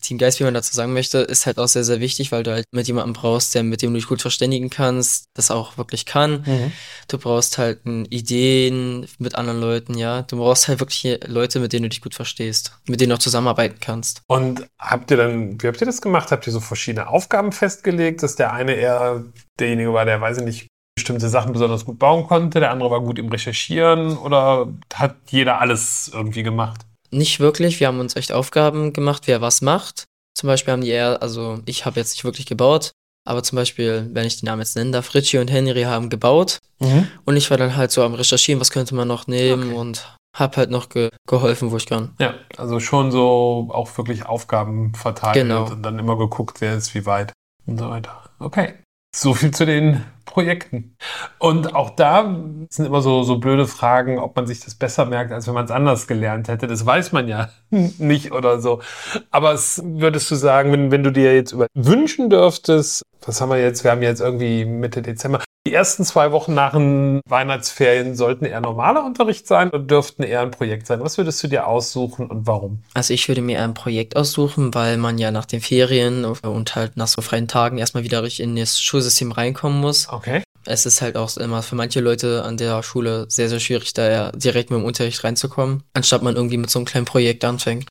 [0.08, 2.66] Teamgeist, wie man dazu sagen möchte, ist halt auch sehr, sehr wichtig, weil du halt
[2.72, 6.44] mit jemandem brauchst, der mit dem du dich gut verständigen kannst, das auch wirklich kann.
[6.46, 6.72] Mhm.
[7.08, 10.22] Du brauchst halt Ideen mit anderen Leuten, ja.
[10.22, 13.20] Du brauchst halt wirklich Leute, mit denen du dich gut verstehst, mit denen du auch
[13.20, 14.22] zusammenarbeiten kannst.
[14.28, 16.32] Und habt ihr dann, wie habt ihr das gemacht?
[16.32, 19.26] Habt ihr so verschiedene Aufgaben festgelegt, dass der eine eher
[19.60, 20.68] derjenige war, der, weiß ich nicht,
[20.98, 25.62] bestimmte Sachen besonders gut bauen konnte, der andere war gut im Recherchieren oder hat jeder
[25.62, 26.87] alles irgendwie gemacht?
[27.12, 30.06] Nicht wirklich, wir haben uns echt Aufgaben gemacht, wer was macht.
[30.38, 32.92] Zum Beispiel haben die eher, also ich habe jetzt nicht wirklich gebaut,
[33.28, 36.60] aber zum Beispiel, wenn ich die Namen jetzt nennen darf, Richie und Henry haben gebaut
[37.26, 39.78] und ich war dann halt so am Recherchieren, was könnte man noch nehmen Okay.
[39.80, 42.14] und hab halt noch ge geholfen, wo ich kann.
[42.20, 45.66] Ja, also schon so auch wirklich Aufgaben verteilt Genau.
[45.72, 47.34] und dann immer geguckt, wer ist wie weit
[47.66, 48.30] und so weiter.
[48.38, 48.76] Okay.
[49.16, 50.04] So viel zu den
[50.38, 50.96] Projekten.
[51.40, 52.32] Und auch da
[52.70, 55.66] sind immer so, so blöde Fragen, ob man sich das besser merkt, als wenn man
[55.66, 56.68] es anders gelernt hätte.
[56.68, 58.80] Das weiß man ja nicht oder so.
[59.32, 63.50] Aber es würdest du sagen, wenn, wenn du dir jetzt über wünschen dürftest, was haben
[63.50, 63.84] wir jetzt?
[63.84, 65.42] Wir haben jetzt irgendwie Mitte Dezember.
[65.68, 70.40] Die ersten zwei Wochen nach den Weihnachtsferien sollten eher normaler Unterricht sein oder dürften eher
[70.40, 71.02] ein Projekt sein.
[71.02, 72.84] Was würdest du dir aussuchen und warum?
[72.94, 76.96] Also ich würde mir ein Projekt aussuchen, weil man ja nach den Ferien und halt
[76.96, 80.08] nach so freien Tagen erstmal wieder richtig in das Schulsystem reinkommen muss.
[80.08, 80.42] Okay.
[80.64, 84.10] Es ist halt auch immer für manche Leute an der Schule sehr, sehr schwierig, da
[84.10, 87.90] ja direkt mit dem Unterricht reinzukommen, anstatt man irgendwie mit so einem kleinen Projekt anfängt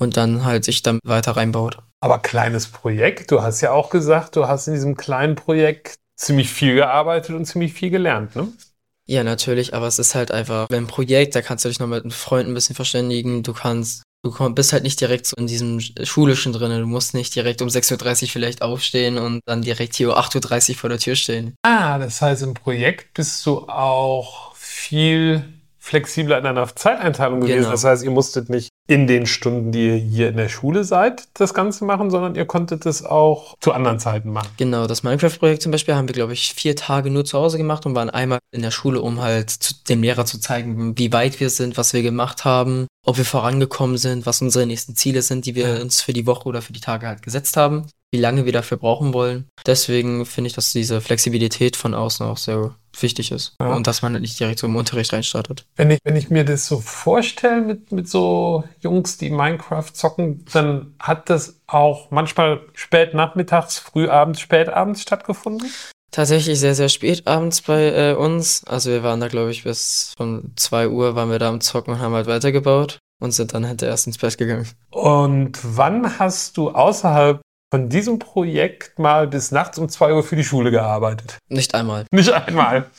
[0.00, 1.78] und dann halt sich dann weiter reinbaut.
[2.00, 6.50] Aber kleines Projekt, du hast ja auch gesagt, du hast in diesem kleinen Projekt ziemlich
[6.50, 8.48] viel gearbeitet und ziemlich viel gelernt, ne?
[9.08, 12.02] Ja, natürlich, aber es ist halt einfach ein Projekt, da kannst du dich noch mit
[12.02, 15.78] einem Freund ein bisschen verständigen, du kannst, du bist halt nicht direkt so in diesem
[15.80, 20.10] Schulischen drin, du musst nicht direkt um 6.30 Uhr vielleicht aufstehen und dann direkt hier
[20.10, 21.54] um 8.30 Uhr vor der Tür stehen.
[21.62, 25.44] Ah, das heißt, im Projekt bist du auch viel
[25.78, 27.58] flexibler in deiner Zeiteinteilung gewesen.
[27.58, 27.70] Genau.
[27.70, 31.28] Das heißt, ihr musstet nicht in den Stunden, die ihr hier in der Schule seid,
[31.34, 34.48] das Ganze machen, sondern ihr konntet es auch zu anderen Zeiten machen.
[34.56, 37.84] Genau, das Minecraft-Projekt zum Beispiel haben wir, glaube ich, vier Tage nur zu Hause gemacht
[37.86, 41.50] und waren einmal in der Schule, um halt dem Lehrer zu zeigen, wie weit wir
[41.50, 42.86] sind, was wir gemacht haben.
[43.06, 46.48] ob wir vorangekommen sind, was unsere nächsten Ziele sind, die wir uns für die Woche
[46.48, 49.46] oder für die Tage halt gesetzt haben, wie lange wir dafür brauchen wollen.
[49.66, 53.74] Deswegen finde ich, dass diese Flexibilität von außen auch sehr wichtig ist Ja.
[53.74, 55.66] und dass man nicht direkt so im Unterricht reinstartet.
[55.76, 60.44] Wenn ich, wenn ich mir das so vorstelle mit, mit so Jungs, die Minecraft zocken,
[60.52, 65.70] dann hat das auch manchmal spät nachmittags, früh abends, spät abends stattgefunden.
[66.12, 68.64] Tatsächlich sehr, sehr spät abends bei äh, uns.
[68.64, 71.94] Also wir waren da, glaube ich, bis von 2 Uhr waren wir da am Zocken
[71.94, 74.68] und haben halt weitergebaut und sind dann halt erst ins Bett gegangen.
[74.90, 80.36] Und wann hast du außerhalb von diesem Projekt mal bis nachts um 2 Uhr für
[80.36, 81.38] die Schule gearbeitet?
[81.48, 82.06] Nicht einmal.
[82.10, 82.90] Nicht einmal.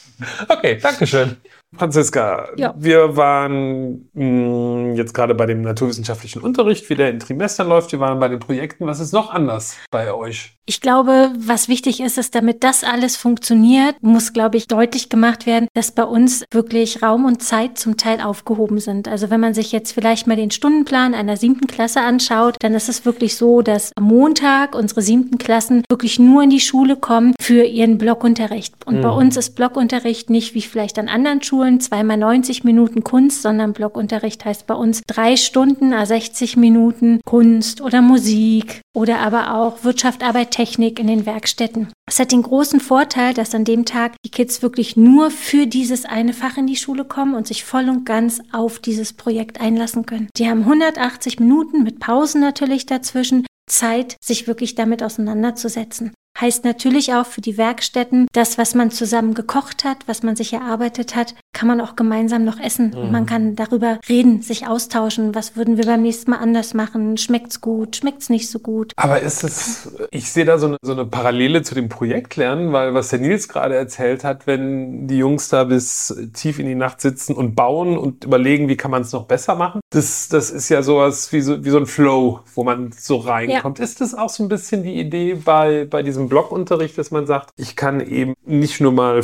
[0.49, 1.38] Okay, Dankeschön.
[1.75, 2.73] Franziska, Ja.
[2.77, 7.91] wir waren mh, jetzt gerade bei dem naturwissenschaftlichen Unterricht, wie der in Trimestern läuft.
[7.91, 8.86] Wir waren bei den Projekten.
[8.88, 10.53] Was ist noch anders bei euch?
[10.69, 15.45] Ich glaube, was wichtig ist, ist, damit das alles funktioniert, muss, glaube ich, deutlich gemacht
[15.45, 19.08] werden, dass bei uns wirklich Raum und Zeit zum Teil aufgehoben sind.
[19.08, 22.89] Also wenn man sich jetzt vielleicht mal den Stundenplan einer siebten Klasse anschaut, dann ist
[22.89, 27.34] es wirklich so, dass am Montag unsere siebten Klassen wirklich nur in die Schule kommen
[27.41, 28.73] für ihren Blockunterricht.
[28.86, 33.41] Und bei uns ist Blockunterricht nicht wie vielleicht an anderen Schulen zweimal 90 Minuten Kunst,
[33.41, 39.53] sondern Blockunterricht heißt bei uns drei Stunden, a 60 Minuten Kunst oder Musik oder aber
[39.53, 41.89] auch Wirtschaft, Arbeit, Technik in den Werkstätten.
[42.10, 46.06] Es hat den großen Vorteil, dass an dem Tag die Kids wirklich nur für dieses
[46.06, 50.06] eine Fach in die Schule kommen und sich voll und ganz auf dieses Projekt einlassen
[50.06, 50.30] können.
[50.38, 56.13] Die haben 180 Minuten mit Pausen natürlich dazwischen Zeit, sich wirklich damit auseinanderzusetzen.
[56.39, 60.54] Heißt natürlich auch für die Werkstätten, das, was man zusammen gekocht hat, was man sich
[60.54, 62.93] erarbeitet hat, kann man auch gemeinsam noch essen.
[62.93, 65.34] Und man kann darüber reden, sich austauschen.
[65.34, 67.17] Was würden wir beim nächsten Mal anders machen?
[67.17, 67.95] Schmeckt's gut?
[67.95, 68.93] Schmeckt's nicht so gut?
[68.95, 72.93] Aber ist es, ich sehe da so eine, so eine Parallele zu dem Projektlernen, weil
[72.93, 77.02] was der Nils gerade erzählt hat, wenn die Jungs da bis tief in die Nacht
[77.02, 80.69] sitzen und bauen und überlegen, wie kann man es noch besser machen, das, das ist
[80.69, 83.80] ja sowas wie so, wie so ein Flow, wo man so reinkommt.
[83.80, 87.51] Ist das auch so ein bisschen die Idee bei, bei diesem Blockunterricht, dass man sagt,
[87.57, 89.21] ich kann eben nicht nur mal,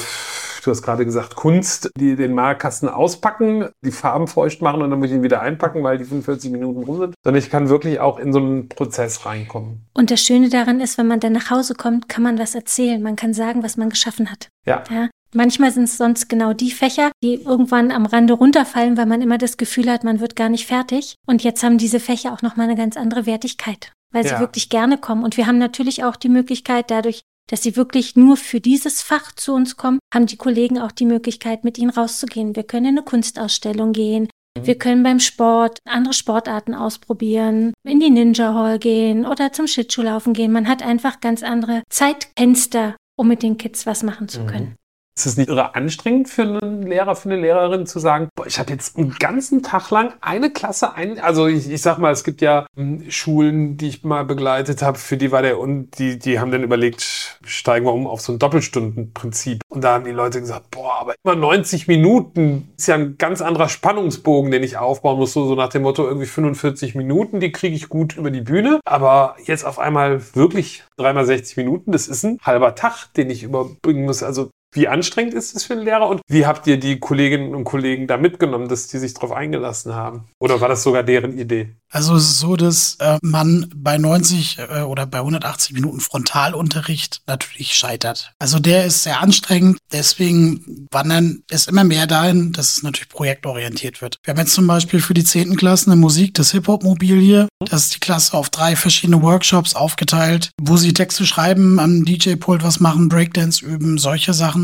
[0.63, 4.99] du hast gerade gesagt, Kunst, die den Malkasten auspacken, die Farben feucht machen und dann
[4.99, 7.99] muss ich ihn wieder einpacken, weil die 45 Minuten rum sind, sondern ich kann wirklich
[7.99, 9.85] auch in so einen Prozess reinkommen.
[9.93, 13.01] Und das Schöne daran ist, wenn man dann nach Hause kommt, kann man was erzählen.
[13.01, 14.49] Man kann sagen, was man geschaffen hat.
[14.65, 14.83] Ja.
[14.89, 15.09] Ja.
[15.35, 19.39] Manchmal sind es sonst genau die Fächer, die irgendwann am Rande runterfallen, weil man immer
[19.39, 21.15] das Gefühl hat, man wird gar nicht fertig.
[21.25, 24.39] Und jetzt haben diese Fächer auch nochmal eine ganz andere Wertigkeit, weil sie Ja.
[24.39, 25.23] wirklich gerne kommen.
[25.23, 29.34] Und wir haben natürlich auch die Möglichkeit, dadurch, dass sie wirklich nur für dieses Fach
[29.34, 32.56] zu uns kommen, haben die Kollegen auch die Möglichkeit, mit ihnen rauszugehen.
[32.56, 34.30] Wir können in eine Kunstausstellung gehen.
[34.62, 40.34] Wir können beim Sport andere Sportarten ausprobieren, in die Ninja Hall gehen oder zum Schlittschuhlaufen
[40.34, 40.52] gehen.
[40.52, 44.76] Man hat einfach ganz andere Zeitfenster, um mit den Kids was machen zu können.
[45.15, 48.58] Ist es nicht irre anstrengend für einen Lehrer, für eine Lehrerin zu sagen, boah, ich
[48.58, 52.23] habe jetzt einen ganzen Tag lang eine Klasse ein, also ich, ich sag mal, es
[52.23, 56.17] gibt ja hm, Schulen, die ich mal begleitet habe, für die war der und die,
[56.17, 59.62] die haben dann überlegt, steigen wir um auf so ein Doppelstundenprinzip.
[59.69, 63.41] Und da haben die Leute gesagt, boah, aber immer 90 Minuten ist ja ein ganz
[63.41, 67.52] anderer Spannungsbogen, den ich aufbauen muss, so, so nach dem Motto irgendwie 45 Minuten, die
[67.52, 68.80] kriege ich gut über die Bühne.
[68.84, 73.43] Aber jetzt auf einmal wirklich dreimal 60 Minuten, das ist ein halber Tag, den ich
[73.43, 74.23] überbringen muss.
[74.23, 77.63] Also wie anstrengend ist es für einen Lehrer und wie habt ihr die Kolleginnen und
[77.63, 80.25] Kollegen da mitgenommen, dass die sich darauf eingelassen haben?
[80.39, 81.75] Oder war das sogar deren Idee?
[81.93, 87.21] Also es ist so, dass äh, man bei 90 äh, oder bei 180 Minuten Frontalunterricht
[87.27, 88.33] natürlich scheitert.
[88.39, 94.01] Also der ist sehr anstrengend, deswegen wandern es immer mehr dahin, dass es natürlich projektorientiert
[94.01, 94.17] wird.
[94.23, 95.55] Wir haben jetzt zum Beispiel für die 10.
[95.55, 97.47] Klassen eine Musik, das Hip-Hop-Mobil hier.
[97.59, 102.63] Das ist die Klasse auf drei verschiedene Workshops aufgeteilt, wo sie Texte schreiben, am DJ-Pult
[102.63, 104.62] was machen, Breakdance üben, solche Sachen.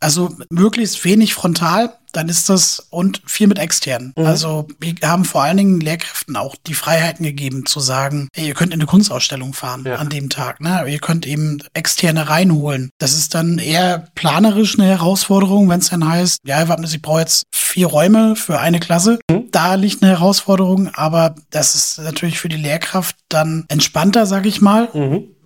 [0.00, 4.12] Also möglichst wenig frontal, dann ist das und viel mit externen.
[4.16, 8.54] Also wir haben vor allen Dingen Lehrkräften auch die Freiheiten gegeben zu sagen, ey, ihr
[8.54, 9.96] könnt in eine Kunstausstellung fahren Ja.
[9.96, 10.84] an dem Tag, ne?
[10.88, 12.88] Ihr könnt eben externe reinholen.
[12.98, 17.42] Das ist dann eher planerisch eine Herausforderung, wenn es dann heißt, ja, ich brauche jetzt
[17.52, 19.18] vier Räume für eine Klasse.
[19.52, 24.60] Da liegt eine Herausforderung, aber das ist natürlich für die Lehrkraft dann entspannter, sag ich
[24.62, 24.88] mal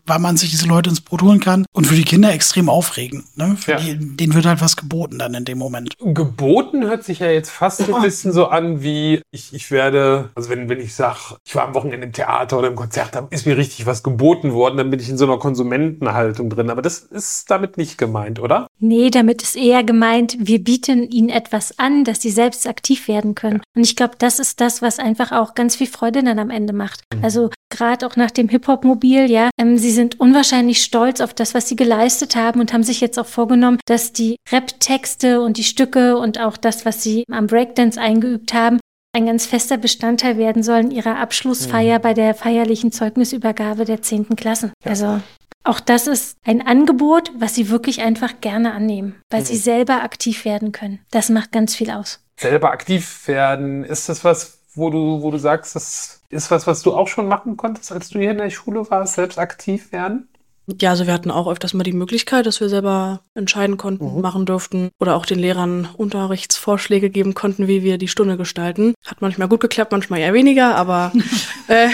[0.07, 3.25] weil man sich diese Leute ins Boot holen kann und für die Kinder extrem aufregend.
[3.37, 3.57] Ne?
[3.59, 3.77] Für Ja.
[3.79, 5.95] die, denen wird halt was geboten dann in dem Moment.
[5.99, 10.31] Geboten hört sich ja jetzt fast so ein bisschen so an, wie ich, ich werde,
[10.35, 13.29] also wenn, wenn ich sage, ich war am Wochenende im Theater oder im Konzert, dann
[13.31, 16.71] ist mir richtig was geboten worden, dann bin ich in so einer Konsumentenhaltung drin.
[16.71, 18.67] Aber das ist damit nicht gemeint, oder?
[18.79, 23.35] Nee, damit ist eher gemeint, wir bieten ihnen etwas an, dass sie selbst aktiv werden
[23.35, 23.61] können.
[23.77, 26.73] Und ich glaube, das ist das, was einfach auch ganz viel Freude dann am Ende
[26.73, 27.03] macht.
[27.23, 31.69] Also gerade auch nach dem Hip-Hop-Mobil, ja, ähm, sie sind unwahrscheinlich stolz auf das, was
[31.69, 36.17] sie geleistet haben und haben sich jetzt auch vorgenommen, dass die Rap-Texte und die Stücke
[36.17, 38.79] und auch das, was sie am Breakdance eingeübt haben,
[39.15, 44.37] ein ganz fester Bestandteil werden sollen ihrer Abschlussfeier bei der feierlichen Zeugnisübergabe der 10.
[44.37, 44.73] Klassen.
[44.85, 45.21] Also
[45.65, 50.45] auch das ist ein Angebot, was sie wirklich einfach gerne annehmen, weil sie selber aktiv
[50.45, 51.01] werden können.
[51.11, 52.21] Das macht ganz viel aus.
[52.41, 56.83] Selber aktiv werden, ist das was, wo du, wo du sagst, das ist was, was
[56.83, 60.29] du auch schon machen konntest, als du hier in der Schule warst, selbst aktiv werden?
[60.81, 64.47] Ja, also wir hatten auch öfters mal die Möglichkeit, dass wir selber entscheiden konnten, machen
[64.47, 68.95] durften oder auch den Lehrern Unterrichtsvorschläge geben konnten, wie wir die Stunde gestalten.
[69.05, 71.13] Hat manchmal gut geklappt, manchmal eher weniger, aber
[71.69, 71.89] äh,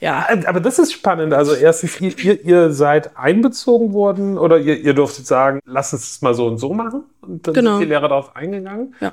[0.00, 0.26] ja.
[0.46, 1.32] Aber das ist spannend.
[1.32, 6.10] Also erstens, ihr, ihr, ihr seid einbezogen worden oder ihr, ihr durftet sagen, lass uns
[6.10, 7.04] es mal so und so machen.
[7.22, 7.72] Und dann Genau.
[7.72, 8.94] sind die Lehrer darauf eingegangen.
[9.00, 9.12] Ja.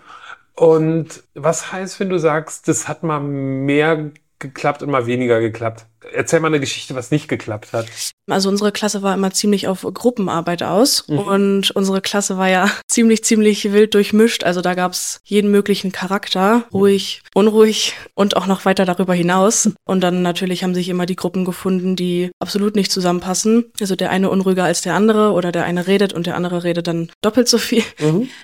[0.56, 5.86] Und was heißt, wenn du sagst, das hat mal mehr geklappt und mal weniger geklappt?
[6.14, 7.88] Erzähl mal eine Geschichte, was nicht geklappt hat.
[8.30, 13.24] Also unsere Klasse war immer ziemlich auf Gruppenarbeit aus und unsere Klasse war ja ziemlich,
[13.24, 14.44] ziemlich wild durchmischt.
[14.44, 19.72] Also da gab's jeden möglichen Charakter, ruhig, unruhig und auch noch weiter darüber hinaus.
[19.86, 23.72] Und dann natürlich haben sich immer die Gruppen gefunden, die absolut nicht zusammenpassen.
[23.82, 26.88] Also der eine unruhiger als der andere oder der eine redet und der andere redet
[26.88, 27.84] dann doppelt so viel.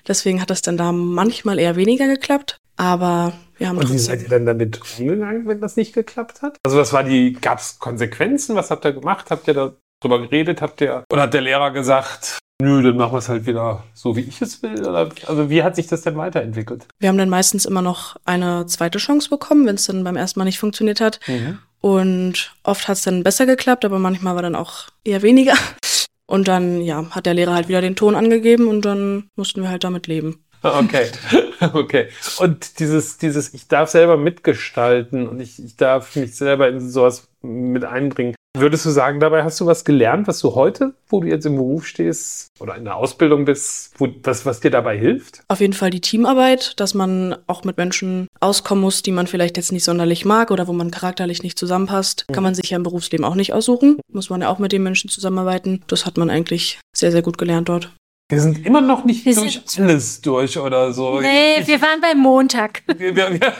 [0.07, 2.57] Deswegen hat das dann da manchmal eher weniger geklappt.
[2.75, 6.57] Aber wir haben Und wie seid ihr dann damit umgegangen, wenn das nicht geklappt hat?
[6.65, 8.57] Also was war die, gab es Konsequenzen?
[8.57, 9.31] Was habt ihr gemacht?
[9.31, 10.61] Habt ihr darüber geredet?
[10.61, 14.17] Habt ihr, oder hat der Lehrer gesagt, nö, dann machen wir es halt wieder so,
[14.17, 14.85] wie ich es will?
[14.85, 16.87] Oder, also wie hat sich das denn weiterentwickelt?
[16.99, 20.41] Wir haben dann meistens immer noch eine zweite Chance bekommen, wenn es dann beim ersten
[20.41, 21.21] Mal nicht funktioniert hat.
[21.79, 25.53] Und oft hat es dann besser geklappt, aber manchmal war dann auch eher weniger.
[26.25, 29.69] Und dann, ja, hat der Lehrer halt wieder den Ton angegeben und dann mussten wir
[29.69, 30.42] halt damit leben.
[30.63, 31.07] Okay,
[31.73, 32.07] okay.
[32.39, 37.27] Und dieses, dieses, ich darf selber mitgestalten und ich, ich darf mich selber in sowas
[37.41, 38.35] mit einbringen.
[38.55, 41.55] Würdest du sagen, dabei hast du was gelernt, was du heute, wo du jetzt im
[41.55, 45.41] Beruf stehst oder in der Ausbildung bist, wo, was, was dir dabei hilft?
[45.47, 49.57] Auf jeden Fall die Teamarbeit, dass man auch mit Menschen auskommen muss, die man vielleicht
[49.57, 52.27] jetzt nicht sonderlich mag oder wo man charakterlich nicht zusammenpasst.
[52.31, 53.99] Kann man sich ja im Berufsleben auch nicht aussuchen.
[54.11, 55.81] Muss man ja auch mit den Menschen zusammenarbeiten.
[55.87, 57.91] Das hat man eigentlich sehr, sehr gut gelernt dort.
[58.29, 61.19] Wir sind immer noch nicht Wir durch alles durch oder so.
[61.19, 62.81] Nee, wir waren beim Montag.
[62.97, 63.53] Wir, wir, wir,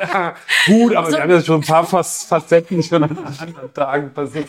[0.00, 0.34] ja,
[0.66, 4.46] gut, aber wir haben ja schon ein paar Fac- Facetten schon an anderen Tagen passiert.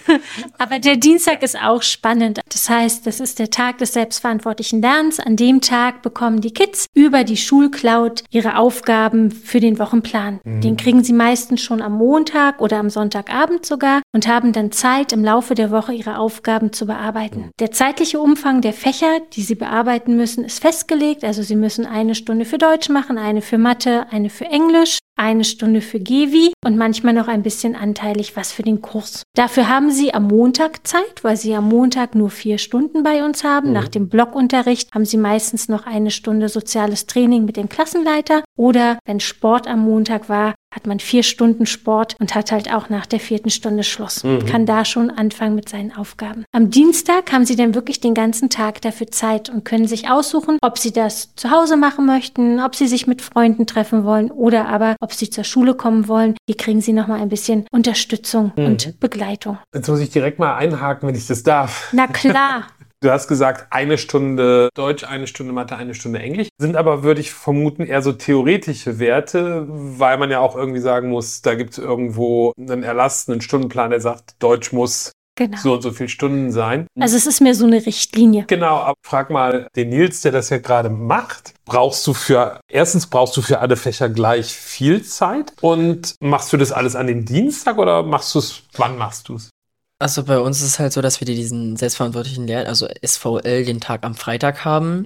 [0.58, 2.40] Aber der Dienstag ist auch spannend.
[2.52, 5.20] Das heißt, das ist der Tag des selbstverantwortlichen Lernens.
[5.20, 10.40] An dem Tag bekommen die Kids über die Schulcloud ihre Aufgaben für den Wochenplan.
[10.46, 15.14] Den kriegen sie meistens schon am Montag oder am Sonntagabend sogar und haben dann Zeit,
[15.14, 17.52] im Laufe der Woche ihre Aufgaben zu bearbeiten.
[17.60, 21.24] Der zeitliche Umfang der Fächer, die sie bearbeiten müssen, ist festgelegt.
[21.24, 25.44] Also sie müssen eine Stunde für Deutsch machen, eine für Mathe, eine für Englisch eine
[25.44, 29.24] Stunde für Gewi und manchmal noch ein bisschen anteilig was für den Kurs.
[29.36, 33.44] Dafür haben Sie am Montag Zeit, weil Sie am Montag nur vier Stunden bei uns
[33.44, 33.74] haben.
[33.74, 39.00] Nach dem Blockunterricht haben Sie meistens noch eine Stunde soziales Training mit dem Klassenleiter oder
[39.06, 43.08] wenn Sport am Montag war, hat man vier Stunden Sport und hat halt auch nach
[43.08, 44.22] der vierten Stunde Schluss.
[44.48, 46.46] Kann da schon anfangen mit seinen Aufgaben.
[46.52, 50.60] Am Dienstag haben Sie dann wirklich den ganzen Tag dafür Zeit und können sich aussuchen,
[50.62, 54.68] ob Sie das zu Hause machen möchten, ob Sie sich mit Freunden treffen wollen oder
[54.68, 56.36] aber ob Sie zur Schule kommen wollen.
[56.48, 59.58] Hier kriegen Sie nochmal ein bisschen Unterstützung und Begleitung.
[59.74, 61.90] Jetzt muss ich direkt mal einhaken, wenn ich das darf.
[61.92, 62.68] Na klar.
[63.00, 66.48] Du hast gesagt, eine Stunde Deutsch, eine Stunde Mathe, eine Stunde Englisch.
[66.60, 71.10] Sind aber, würde ich vermuten, eher so theoretische Werte, weil man ja auch irgendwie sagen
[71.10, 75.58] muss, da gibt es irgendwo einen Erlass, einen Stundenplan, der sagt, Deutsch muss Genau.
[75.62, 76.88] so und so viele Stunden sein.
[77.00, 78.46] Also es ist mehr so eine Richtlinie.
[78.48, 81.54] Genau, aber frag mal den Nils, der das ja gerade macht.
[81.66, 86.58] Brauchst du für, erstens brauchst du für alle Fächer gleich viel Zeit und machst du
[86.58, 89.52] das alles an dem Dienstag oder machst du es, wann machst du es?
[90.00, 93.82] Also bei uns ist es halt so, dass wir diesen selbstverantwortlichen Lernen, also SVL, den
[93.82, 95.06] Tag am Freitag haben.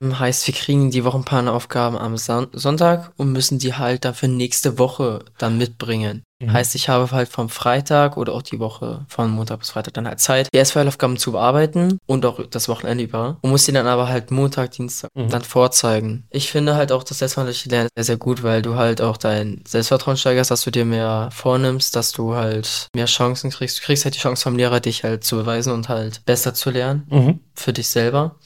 [0.00, 4.78] Heißt, wir kriegen die Wochenplanaufgaben am Son Sonntag und müssen die halt dann für nächste
[4.78, 6.22] Woche dann mitbringen.
[6.40, 6.52] Mhm.
[6.52, 10.06] Heißt, ich habe halt vom Freitag oder auch die Woche von Montag bis Freitag dann
[10.06, 13.88] halt Zeit, die SVL-Aufgaben zu bearbeiten und auch das Wochenende über und muss die dann
[13.88, 15.30] aber halt Montag, Dienstag Mhm.
[15.30, 16.26] dann vorzeigen.
[16.30, 19.62] Ich finde halt auch das selbstverantwortliche Lernen sehr, sehr gut, weil du halt auch dein
[19.66, 23.78] Selbstvertrauen steigerst, dass du dir mehr vornimmst, dass du halt mehr Chancen kriegst.
[23.80, 26.70] Du kriegst halt die Chance vom Lehrer, dich halt zu beweisen und halt besser zu
[26.70, 27.40] lernen Mhm.
[27.54, 28.36] für dich selber.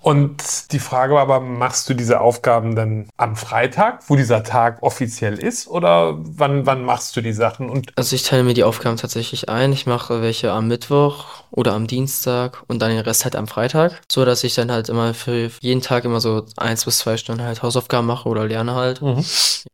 [0.00, 4.82] Und die Frage war aber, machst du diese Aufgaben dann am Freitag, wo dieser Tag
[4.82, 7.68] offiziell ist, oder wann, wann machst du die Sachen?
[7.68, 9.72] Und Also ich teile mir die Aufgaben tatsächlich ein.
[9.72, 14.00] Ich mache welche am Mittwoch oder am Dienstag und dann den Rest halt am Freitag.
[14.10, 17.42] So dass ich dann halt immer für jeden Tag immer so eins bis zwei Stunden
[17.42, 19.00] halt Hausaufgaben mache oder lerne halt.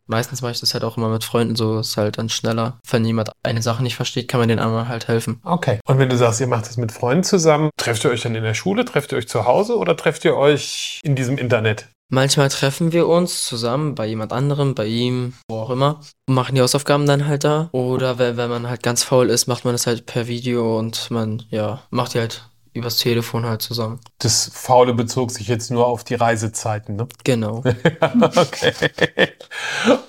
[0.06, 2.78] Meistens mache ich das halt auch immer mit Freunden, so ist halt dann schneller.
[2.88, 5.40] Wenn jemand eine Sache nicht versteht, kann man den anderen halt helfen.
[5.44, 5.80] okay.
[5.86, 8.42] Und wenn du sagst, ihr macht das mit Freunden zusammen, trefft ihr euch dann in
[8.42, 11.88] der Schule, trefft ihr euch zu Hause oder trefft ihr euch in diesem Internet?
[12.08, 16.54] Manchmal treffen wir uns zusammen bei jemand anderem, bei ihm, wo auch immer, und machen
[16.54, 17.68] die Hausaufgaben dann halt da.
[17.72, 21.10] Oder wenn, wenn man halt ganz faul ist, macht man das halt per Video und
[21.10, 23.98] man, ja, macht die halt übers Telefon halt zusammen.
[24.18, 27.08] Das Faule bezog sich jetzt nur auf die Reisezeiten, ne?
[27.24, 27.64] Genau.
[28.36, 29.32] okay.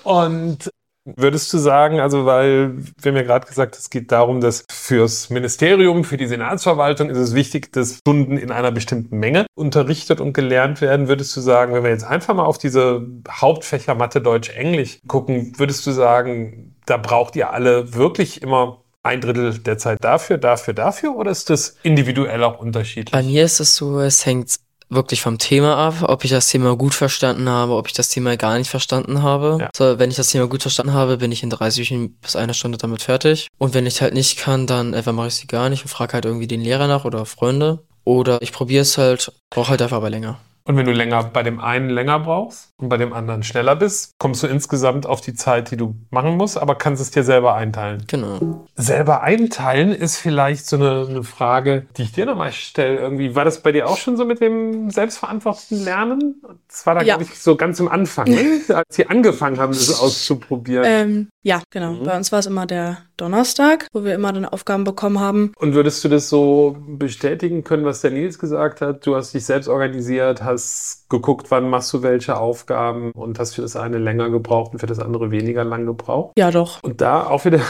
[0.04, 0.70] Und
[1.14, 5.30] Würdest du sagen, also weil wir haben ja gerade gesagt, es geht darum, dass fürs
[5.30, 10.32] Ministerium, für die Senatsverwaltung ist es wichtig, dass Stunden in einer bestimmten Menge unterrichtet und
[10.32, 11.06] gelernt werden.
[11.06, 15.52] Würdest du sagen, wenn wir jetzt einfach mal auf diese Hauptfächer Mathe, Deutsch, Englisch gucken,
[15.56, 20.74] würdest du sagen, da braucht ihr alle wirklich immer ein Drittel der Zeit dafür, dafür,
[20.74, 23.12] dafür oder ist das individuell auch unterschiedlich?
[23.12, 24.56] Bei mir ist es so, es hängt
[24.88, 28.36] wirklich vom Thema ab, ob ich das Thema gut verstanden habe, ob ich das Thema
[28.36, 29.58] gar nicht verstanden habe.
[29.60, 29.70] Ja.
[29.76, 32.78] So, wenn ich das Thema gut verstanden habe, bin ich in 30 bis einer Stunde
[32.78, 33.48] damit fertig.
[33.58, 36.14] Und wenn ich halt nicht kann, dann etwa mache ich sie gar nicht und frage
[36.14, 37.80] halt irgendwie den Lehrer nach oder Freunde.
[38.04, 40.38] Oder ich probiere es halt, brauche halt einfach aber länger.
[40.66, 44.14] Und wenn du länger bei dem einen länger brauchst und bei dem anderen schneller bist,
[44.18, 47.54] kommst du insgesamt auf die Zeit, die du machen musst, aber kannst es dir selber
[47.54, 48.02] einteilen.
[48.08, 48.66] Genau.
[48.74, 52.98] Selber einteilen ist vielleicht so eine, eine Frage, die ich dir nochmal stelle.
[52.98, 56.42] Irgendwie war das bei dir auch schon so mit dem selbstverantworteten Lernen?
[56.68, 57.16] Das war da, Ja.
[57.16, 58.60] glaube ich, so ganz am Anfang, ne?
[58.74, 60.84] als sie angefangen haben, das auszuprobieren.
[60.84, 61.92] Ähm, ja, genau.
[61.92, 62.02] Mhm.
[62.02, 65.52] Bei uns war es immer der Donnerstag, wo wir immer dann Aufgaben bekommen haben.
[65.56, 69.06] Und würdest du das so bestätigen können, was der Nils gesagt hat?
[69.06, 73.62] Du hast dich selbst organisiert, hast geguckt, wann machst du welche Aufgaben und hast für
[73.62, 76.32] das eine länger gebraucht und für das andere weniger lang gebraucht.
[76.36, 76.82] Ja, doch.
[76.82, 77.60] Und da auch wieder,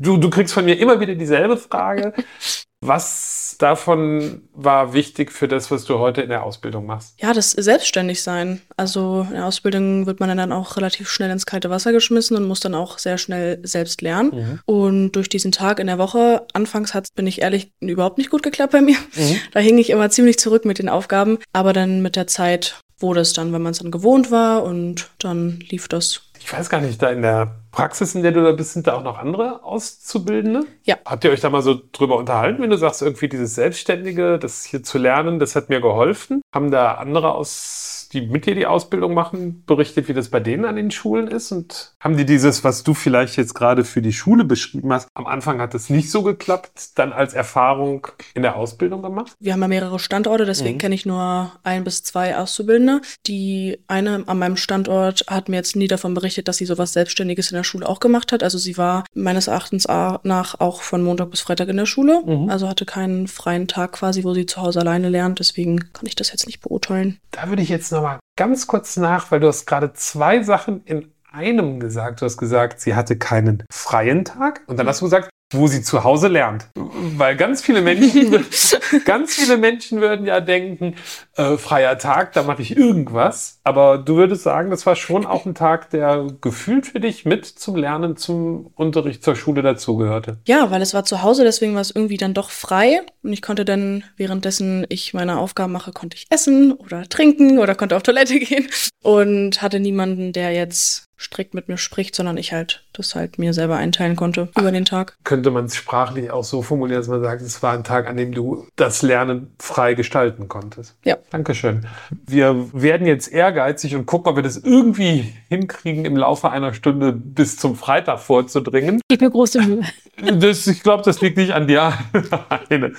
[0.00, 2.12] du, du kriegst von mir immer wieder dieselbe Frage.
[2.80, 7.14] Was davon war wichtig für das, was du heute in der Ausbildung machst?
[7.20, 8.60] Ja, das Selbstständigsein.
[8.76, 12.44] Also in der Ausbildung wird man dann auch relativ schnell ins kalte Wasser geschmissen und
[12.44, 14.30] muss dann auch sehr schnell selbst lernen.
[14.34, 14.60] Mhm.
[14.66, 18.42] Und durch diesen Tag in der Woche, anfangs hat bin ich ehrlich, überhaupt nicht gut
[18.42, 18.96] geklappt bei mir.
[19.14, 19.36] Mhm.
[19.52, 21.38] Da hing ich immer ziemlich zurück mit den Aufgaben.
[21.52, 25.10] Aber dann mit der Zeit wurde es dann, wenn man es dann gewohnt war und
[25.18, 26.22] dann lief das.
[26.40, 28.94] Ich weiß gar nicht, da in der Praxis, in der du da bist, sind da
[28.94, 30.64] auch noch andere Auszubildende?
[30.84, 30.96] Ja.
[31.04, 34.64] Habt ihr euch da mal so drüber unterhalten, wenn du sagst, irgendwie dieses Selbstständige, das
[34.64, 36.40] hier zu lernen, das hat mir geholfen?
[36.54, 40.64] Haben da andere aus, die mit dir die Ausbildung machen, berichtet, wie das bei denen
[40.64, 41.52] an den Schulen ist?
[41.52, 45.26] Und haben die dieses, was du vielleicht jetzt gerade für die Schule beschrieben hast, am
[45.26, 49.32] Anfang hat es nicht so geklappt, dann als Erfahrung in der Ausbildung gemacht?
[49.40, 50.80] Wir haben ja mehrere Standorte, deswegen Mhm.
[50.80, 53.00] kenne ich nur ein bis zwei Auszubildende.
[53.26, 57.50] Die eine an meinem Standort hat mir jetzt nie davon berichtet, dass sie sowas Selbstständiges
[57.50, 58.42] in der Schule auch gemacht hat.
[58.42, 62.22] Also sie war meines Erachtens nach auch von Montag bis Freitag in der Schule.
[62.24, 62.48] Mhm.
[62.50, 65.38] Also hatte keinen freien Tag quasi, wo sie zu Hause alleine lernt.
[65.38, 67.18] Deswegen kann ich das jetzt nicht beurteilen.
[67.30, 70.84] Da würde ich jetzt noch mal ganz kurz nach, weil du hast gerade zwei Sachen
[70.84, 72.20] in einem gesagt.
[72.20, 75.82] Du hast gesagt, sie hatte keinen freien Tag und dann hast du gesagt, wo sie
[75.82, 76.68] zu Hause lernt.
[76.74, 78.44] Weil ganz viele Menschen,
[79.04, 80.96] ganz viele Menschen würden ja denken,
[81.36, 83.60] äh, freier Tag, da mache ich irgendwas.
[83.62, 87.46] Aber du würdest sagen, das war schon auch ein Tag, der gefühlt für dich mit
[87.46, 90.38] zum Lernen, zum Unterricht, zur Schule dazugehörte.
[90.46, 93.02] Ja, weil es war zu Hause, deswegen war es irgendwie dann doch frei.
[93.22, 97.76] Und ich konnte dann, währenddessen ich meine Aufgaben mache, konnte ich essen oder trinken oder
[97.76, 98.66] konnte auf Toilette gehen.
[99.02, 103.52] Und hatte niemanden, der jetzt strikt mit mir spricht, sondern ich halt das halt mir
[103.52, 105.16] selber einteilen konnte über den Tag.
[105.24, 108.16] Könnte man es sprachlich auch so formulieren, dass man sagt, es war ein Tag, an
[108.16, 110.94] dem du das Lernen frei gestalten konntest.
[111.04, 111.16] Ja.
[111.30, 111.86] Dankeschön.
[112.26, 117.12] Wir werden jetzt ehrgeizig und gucken, ob wir das irgendwie hinkriegen, im Laufe einer Stunde
[117.12, 119.00] bis zum Freitag vorzudringen.
[119.08, 119.82] Gib mir große Mühe.
[120.22, 121.92] Das, ich glaube, das liegt nicht an dir.
[122.48, 122.92] alleine.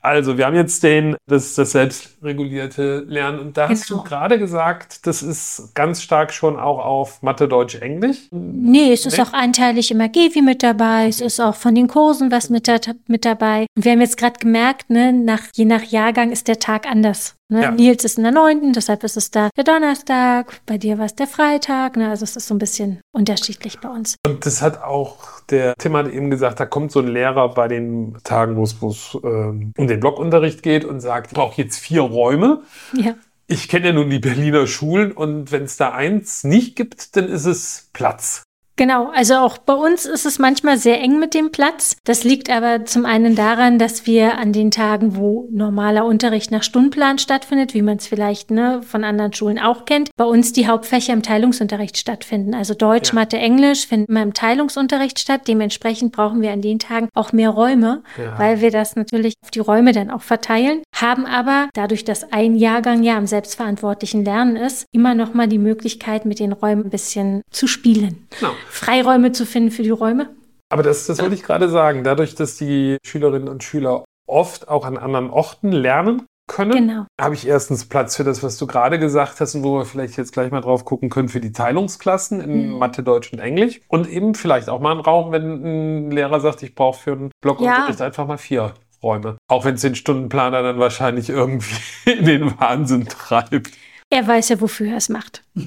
[0.00, 3.38] also, wir haben jetzt den, das, das selbstregulierte Lernen.
[3.40, 4.02] Und da hast Genau.
[4.02, 8.28] du gerade gesagt, das ist ganz stark schon auch auf Mathe, Deutsch, Englisch.
[8.30, 9.24] Nee, es ist Nee?
[9.24, 12.70] auch anteilig immer Gewi mit dabei, es ist auch von den Kursen was mit,
[13.08, 13.66] mit dabei.
[13.76, 17.34] Und wir haben jetzt gerade gemerkt, ne, nach, je nach Jahrgang ist der Tag anders.
[17.48, 17.62] Ne?
[17.62, 17.70] Ja.
[17.72, 21.16] Nils ist in der neunten, deshalb ist es da der Donnerstag, bei dir war es
[21.16, 22.08] der Freitag, ne?
[22.08, 24.14] also es ist so ein bisschen unterschiedlich bei uns.
[24.24, 25.16] Und das hat auch
[25.50, 29.18] der Tim hat eben gesagt, da kommt so ein Lehrer bei den Tagen, wo es
[29.22, 32.62] ähm, um den Blockunterricht geht und sagt, ich brauche jetzt vier Räume.
[32.96, 33.14] Ja.
[33.46, 37.28] Ich kenne ja nun die Berliner Schulen und wenn es da eins nicht gibt, dann
[37.28, 38.44] ist es Platz.
[38.80, 41.98] Genau, also auch bei uns ist es manchmal sehr eng mit dem Platz.
[42.04, 46.62] Das liegt aber zum einen daran, dass wir an den Tagen, wo normaler Unterricht nach
[46.62, 50.66] Stundenplan stattfindet, wie man es vielleicht ne, von anderen Schulen auch kennt, bei uns die
[50.66, 52.54] Hauptfächer im Teilungsunterricht stattfinden.
[52.54, 53.16] Also Deutsch, Ja.
[53.16, 55.42] Mathe, Englisch finden immer im Teilungsunterricht statt.
[55.46, 58.38] Dementsprechend brauchen wir an den Tagen auch mehr Räume, Ja.
[58.38, 60.80] weil wir das natürlich auf die Räume dann auch verteilen.
[60.96, 65.58] Haben aber dadurch, dass ein Jahrgang ja am selbstverantwortlichen Lernen ist, immer noch mal die
[65.58, 68.26] Möglichkeit, mit den Räumen ein bisschen zu spielen.
[68.38, 68.52] Genau.
[68.70, 70.30] Freiräume zu finden für die Räume.
[70.72, 72.04] Aber das, das wollte ich gerade sagen.
[72.04, 76.72] Dadurch, dass die Schülerinnen und Schüler oft auch an anderen Orten lernen, können.
[76.72, 77.06] Genau.
[77.20, 80.16] Habe ich erstens Platz für das, was du gerade gesagt hast und wo wir vielleicht
[80.16, 82.78] jetzt gleich mal drauf gucken können, für die Teilungsklassen in Mhm.
[82.78, 83.80] Mathe, Deutsch und Englisch.
[83.88, 87.30] Und eben vielleicht auch mal einen Raum, wenn ein Lehrer sagt, ich brauche für einen
[87.40, 89.36] Blockunterricht einfach mal vier Räume.
[89.48, 91.76] Auch wenn es den Stundenplaner dann wahrscheinlich irgendwie
[92.10, 93.70] in den Wahnsinn treibt.
[94.12, 95.42] Er weiß ja, wofür er es macht.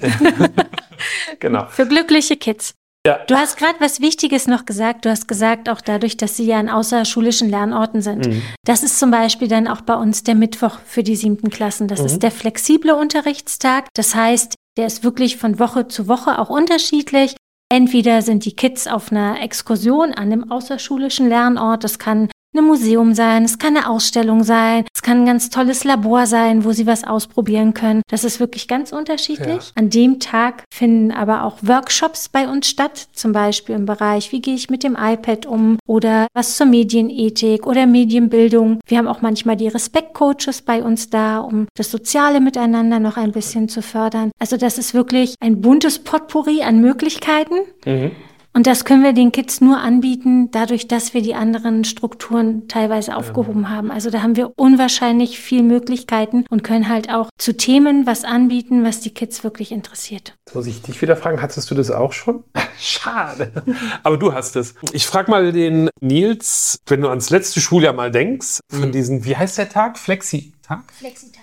[1.39, 1.65] Genau.
[1.69, 2.73] Für glückliche Kids.
[3.05, 3.19] Ja.
[3.27, 5.03] Du hast gerade was Wichtiges noch gesagt.
[5.03, 8.27] Du hast gesagt, auch dadurch, dass sie ja an außerschulischen Lernorten sind.
[8.27, 8.41] Mhm.
[8.63, 11.89] Das ist zum Beispiel dann auch bei uns der Mittwoch für die siebten Klassen.
[11.89, 12.05] Das Mhm.
[12.05, 13.89] ist der flexible Unterrichtstag.
[13.93, 17.35] Das heißt, der ist wirklich von Woche zu Woche auch unterschiedlich.
[17.69, 21.83] Entweder sind die Kids auf einer Exkursion an einem außerschulischen Lernort.
[21.83, 25.83] Das kann ein Museum sein, es kann eine Ausstellung sein, es kann ein ganz tolles
[25.83, 28.01] Labor sein, wo sie was ausprobieren können.
[28.09, 29.47] Das ist wirklich ganz unterschiedlich.
[29.47, 29.71] Ja.
[29.75, 34.41] An dem Tag finden aber auch Workshops bei uns statt, zum Beispiel im Bereich, wie
[34.41, 38.79] gehe ich mit dem iPad um oder was zur Medienethik oder Medienbildung.
[38.85, 43.31] Wir haben auch manchmal die Respektcoaches bei uns da, um das soziale Miteinander noch ein
[43.31, 44.31] bisschen zu fördern.
[44.39, 47.55] Also das ist wirklich ein buntes Potpourri an Möglichkeiten.
[47.85, 48.11] Mhm.
[48.55, 53.15] Und das können wir den Kids nur anbieten, dadurch, dass wir die anderen Strukturen teilweise
[53.15, 53.89] aufgehoben haben.
[53.89, 58.83] Also da haben wir unwahrscheinlich viel Möglichkeiten und können halt auch zu Themen was anbieten,
[58.83, 60.35] was die Kids wirklich interessiert.
[60.45, 62.43] Jetzt muss ich dich wieder fragen, hattest du das auch schon?
[62.79, 63.51] Schade.
[64.03, 64.75] Aber du hast es.
[64.91, 68.91] Ich frage mal den Nils, wenn du ans letzte Schuljahr mal denkst, von Mhm.
[68.91, 69.97] diesen, wie heißt der Tag?
[69.97, 70.83] Flexi-Tag?
[70.93, 71.42] Flexitag.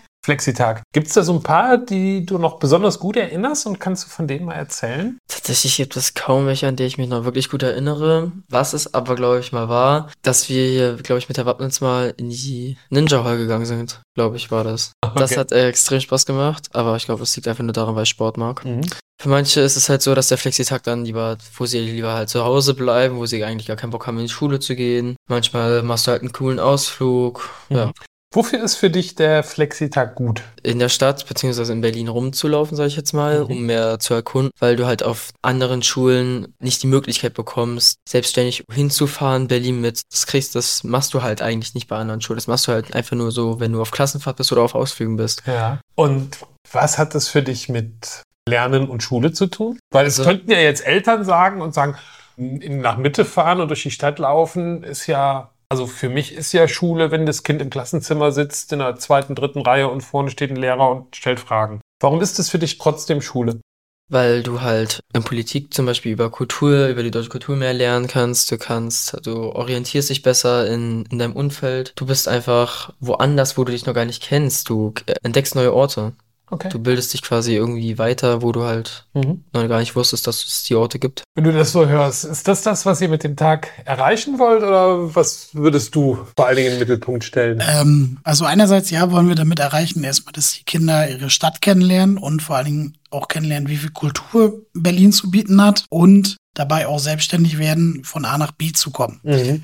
[0.92, 4.08] Gibt es da so ein paar, die du noch besonders gut erinnerst und kannst du
[4.08, 5.18] von denen mal erzählen?
[5.28, 8.32] Tatsächlich gibt es kaum welche, an die ich mich noch wirklich gut erinnere.
[8.48, 11.80] Was es aber, glaube ich, mal war, dass wir hier, glaube ich, mit der Wappnitz
[11.80, 14.00] mal in die Ninja Hall gegangen sind.
[14.14, 14.92] Glaube ich, war das.
[15.16, 15.40] Das Okay.
[15.40, 18.08] hat äh, extrem Spaß gemacht, aber ich glaube, es liegt einfach nur daran, weil ich
[18.10, 18.64] Sport mag.
[18.64, 18.82] Mhm.
[19.20, 22.28] Für manche ist es halt so, dass der Flexitag dann lieber, wo sie lieber halt
[22.30, 25.16] zu Hause bleiben, wo sie eigentlich gar keinen Bock haben, in die Schule zu gehen.
[25.28, 27.50] Manchmal machst du halt einen coolen Ausflug.
[27.68, 27.90] Ja.
[28.32, 30.42] Wofür ist für dich der Flexitag gut?
[30.62, 33.46] in der Stadt beziehungsweise in Berlin rumzulaufen, sage ich jetzt mal, Mhm.
[33.50, 38.64] um mehr zu erkunden, weil du halt auf anderen Schulen nicht die Möglichkeit bekommst, selbstständig
[38.70, 42.36] hinzufahren, Berlin mit, das kriegst, das machst du halt eigentlich nicht bei anderen Schulen.
[42.36, 45.16] Das machst du halt einfach nur so, wenn du auf Klassenfahrt bist oder auf Ausflügen
[45.16, 45.42] bist.
[45.46, 45.80] Ja.
[45.96, 46.38] Und
[46.70, 49.78] was hat das für dich mit Lernen und Schule zu tun?
[49.90, 51.96] Weil es Also- könnten ja jetzt Eltern sagen und sagen,
[52.36, 56.66] nach Mitte fahren und durch die Stadt laufen ist ja, also für mich ist ja
[56.68, 60.50] Schule, wenn das Kind im Klassenzimmer sitzt, in der zweiten, dritten Reihe und vorne steht
[60.50, 61.80] ein Lehrer und stellt Fragen.
[62.00, 63.60] Warum ist das für dich trotzdem Schule?
[64.08, 68.08] Weil du halt in Politik zum Beispiel über Kultur, über die deutsche Kultur mehr lernen
[68.08, 68.50] kannst.
[68.50, 71.92] Du kannst, du orientierst dich besser in, in deinem Umfeld.
[71.94, 74.68] Du bist einfach woanders, wo du dich noch gar nicht kennst.
[74.68, 76.12] Du äh, entdeckst neue Orte.
[76.50, 76.68] Okay.
[76.68, 79.44] Du bildest dich quasi irgendwie weiter, wo du halt Mhm.
[79.52, 81.22] noch gar nicht wusstest, dass es die Orte gibt.
[81.34, 84.62] Wenn du das so hörst, ist das das, was ihr mit dem Tag erreichen wollt
[84.62, 87.62] oder was würdest du vor allen Dingen in den Mittelpunkt stellen?
[87.66, 92.18] Ähm, also einerseits ja, wollen wir damit erreichen, erstmal, dass die Kinder ihre Stadt kennenlernen
[92.18, 96.86] und vor allen Dingen auch kennenlernen, wie viel Kultur Berlin zu bieten hat und dabei
[96.86, 99.20] auch selbstständig werden, von A nach B zu kommen.
[99.22, 99.62] Mhm.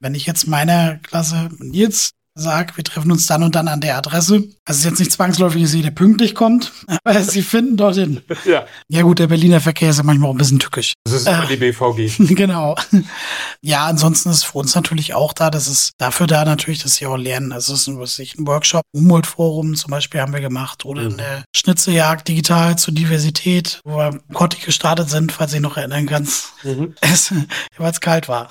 [0.00, 2.10] Wenn ich jetzt meiner Klasse Nils
[2.40, 5.12] sage, wir treffen uns dann und dann an der Adresse, also es ist jetzt nicht
[5.12, 6.72] zwangsläufig, dass jeder pünktlich kommt,
[7.04, 8.20] aber sie finden dorthin.
[8.44, 10.94] Ja, Ja gut, der Berliner Verkehr ist ja manchmal auch ein bisschen tückisch.
[11.04, 12.16] das ist immer die BVG.
[12.34, 12.76] genau.
[13.60, 17.06] Ja, ansonsten ist für uns natürlich auch da, das ist dafür da natürlich, dass sie
[17.06, 17.52] auch lernen.
[17.52, 21.02] Also es ist ein, was ich, ein Workshop, Humboldt-Forum zum Beispiel haben wir gemacht oder
[21.02, 21.14] Mhm.
[21.18, 26.52] eine Schnitzeljagd digital zur Diversität, wo wir Kotti gestartet sind, falls ich noch erinnern kannst.
[26.62, 26.94] Mhm.
[27.00, 27.32] Es,
[27.78, 28.48] weil es kalt war.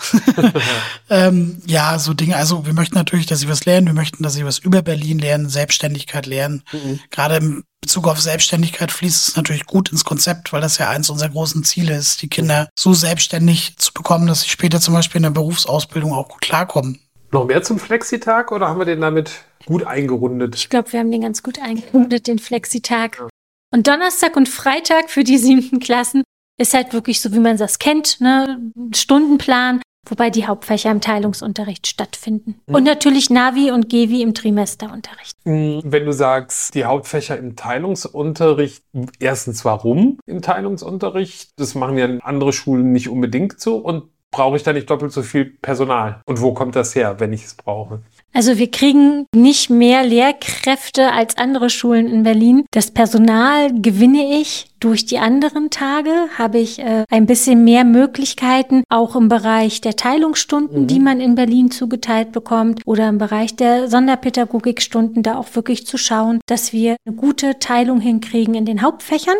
[1.09, 2.35] ähm, ja, so Dinge.
[2.35, 3.76] Also wir möchten natürlich, dass sie was lernen.
[3.85, 6.63] Wir möchten, dass sie was über Berlin lernen, Selbstständigkeit lernen.
[6.71, 6.99] Mhm.
[7.11, 11.09] Gerade im Bezug auf Selbstständigkeit fließt es natürlich gut ins Konzept, weil das ja eins
[11.09, 15.19] unserer großen Ziele ist, die Kinder so selbstständig zu bekommen, dass sie später zum Beispiel
[15.19, 16.99] in der Berufsausbildung auch gut klarkommen.
[17.31, 19.31] Noch mehr zum Flexitag oder haben wir den damit
[19.65, 20.55] gut eingerundet?
[20.55, 23.27] Ich glaube, wir haben den ganz gut eingerundet, den Flexitag.
[23.73, 26.23] Und Donnerstag und Freitag für die siebten Klassen
[26.57, 28.71] ist halt wirklich so, wie man das kennt, ne?
[28.93, 32.59] Stundenplan, wobei die Hauptfächer im Teilungsunterricht stattfinden.
[32.65, 32.75] Mhm.
[32.75, 35.37] Und natürlich Navi und Gevi im Trimesterunterricht.
[35.45, 38.83] Mm, Wenn du sagst, die Hauptfächer im Teilungsunterricht,
[39.19, 41.51] erstens warum im Teilungsunterricht?
[41.57, 43.77] Das machen ja andere Schulen nicht unbedingt so.
[43.77, 46.21] Und brauche ich da nicht doppelt so viel Personal?
[46.25, 48.01] Und wo kommt das her, wenn ich es brauche?
[48.37, 52.65] Also wir kriegen nicht mehr Lehrkräfte als andere Schulen in Berlin.
[52.69, 58.83] Das Personal gewinne ich durch die anderen Tage, habe ich äh, ein bisschen mehr Möglichkeiten,
[58.89, 60.87] auch im Bereich der Teilungsstunden, Mhm.
[60.87, 65.97] die man in Berlin zugeteilt bekommt, oder im Bereich der Sonderpädagogikstunden, da auch wirklich zu
[65.97, 69.37] schauen, dass wir eine gute Teilung hinkriegen in den Hauptfächern.